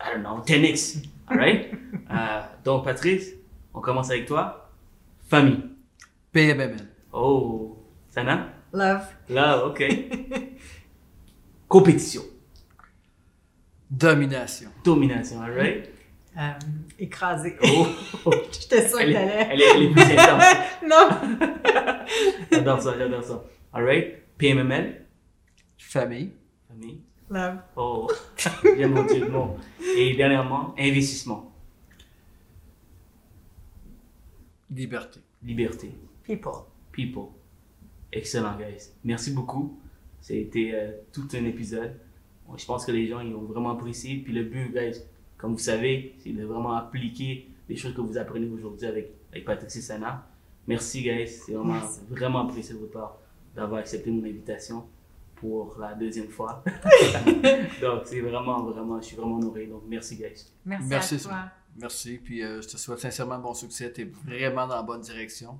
[0.00, 1.04] I don't know, 10x.
[1.28, 1.70] Alright?
[2.10, 3.32] Euh, donc, Patrice,
[3.72, 4.70] on commence avec toi.
[5.28, 5.60] Famille.
[6.30, 6.76] PMML.
[7.10, 7.78] Oh,
[8.10, 8.52] Sana?
[8.72, 9.06] Love.
[9.30, 9.82] Là, ok.
[11.68, 12.22] Compétition.
[13.90, 14.68] Domination.
[14.84, 15.91] Domination, alright?
[16.38, 16.52] Euh,
[16.98, 17.56] écrasé.
[17.62, 17.86] Oh,
[18.52, 19.48] J'étais sûre elle, que est, t'allais.
[19.50, 20.44] elle, est, elle est plus intense.
[20.88, 21.08] Non.
[22.50, 23.44] J'adore ça, j'adore ça.
[23.72, 24.16] Alright?
[24.38, 25.04] PMML?
[25.78, 26.32] Famille.
[26.68, 27.00] Famille.
[27.30, 27.56] Love.
[27.76, 28.10] Oh,
[28.76, 29.56] j'aime mon Dieu, non.
[29.96, 31.52] Et dernièrement, investissement.
[34.70, 35.20] Liberté.
[35.42, 35.92] Liberté.
[36.24, 36.52] People.
[36.92, 37.28] People.
[38.12, 38.90] Excellent, guys.
[39.04, 39.78] Merci beaucoup.
[40.20, 41.94] Ça a été euh, tout un épisode.
[42.56, 44.16] Je pense que les gens ils ont vraiment apprécié.
[44.16, 45.02] Puis le but, guys,
[45.42, 49.44] comme vous savez, c'est de vraiment appliquer les choses que vous apprenez aujourd'hui avec, avec
[49.44, 50.24] Patrick et Sana.
[50.68, 51.26] Merci, guys.
[51.26, 52.00] C'est vraiment, Merci.
[52.08, 53.18] vraiment apprécié de votre part
[53.52, 54.86] d'avoir accepté mon invitation
[55.34, 56.62] pour la deuxième fois.
[57.82, 59.66] Donc, c'est vraiment, vraiment, je suis vraiment honoré.
[59.66, 60.46] Donc, merci, guys.
[60.64, 61.50] Merci, Merci, à toi.
[61.76, 62.18] Merci.
[62.22, 63.92] Puis euh, je te souhaite sincèrement bon succès.
[63.92, 65.58] Tu es vraiment dans la bonne direction.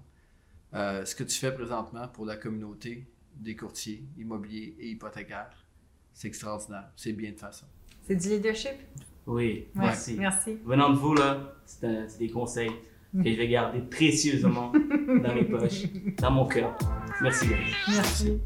[0.74, 5.66] Euh, ce que tu fais présentement pour la communauté des courtiers immobiliers et hypothécaires,
[6.12, 6.92] c'est extraordinaire.
[6.94, 7.66] C'est bien de faire ça.
[8.04, 8.76] C'est du leadership?
[9.26, 10.16] Oui, Ouais, merci.
[10.18, 10.58] Merci.
[10.64, 12.70] Venant de vous, là, c'est des conseils
[13.14, 14.72] que je vais garder précieusement
[15.22, 15.82] dans mes poches,
[16.20, 16.74] dans mon cœur.
[17.20, 17.74] Merci, guys.
[17.88, 18.38] Merci.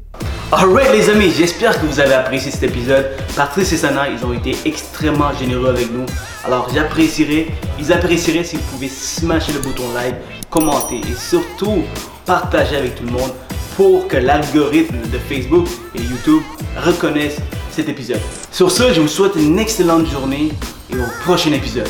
[0.51, 3.05] Alright les amis, j'espère que vous avez apprécié cet épisode.
[3.35, 6.05] Patrice et Sana, ils ont été extrêmement généreux avec nous.
[6.45, 7.47] Alors j'apprécierais,
[7.79, 10.15] ils apprécieraient si vous pouvez smasher le bouton like,
[10.49, 11.83] commenter et surtout
[12.25, 13.31] partager avec tout le monde
[13.75, 16.43] pour que l'algorithme de Facebook et YouTube
[16.77, 17.39] reconnaisse
[17.85, 18.19] épisode.
[18.51, 20.51] Sur ce, je vous souhaite une excellente journée
[20.91, 21.87] et au prochain épisode.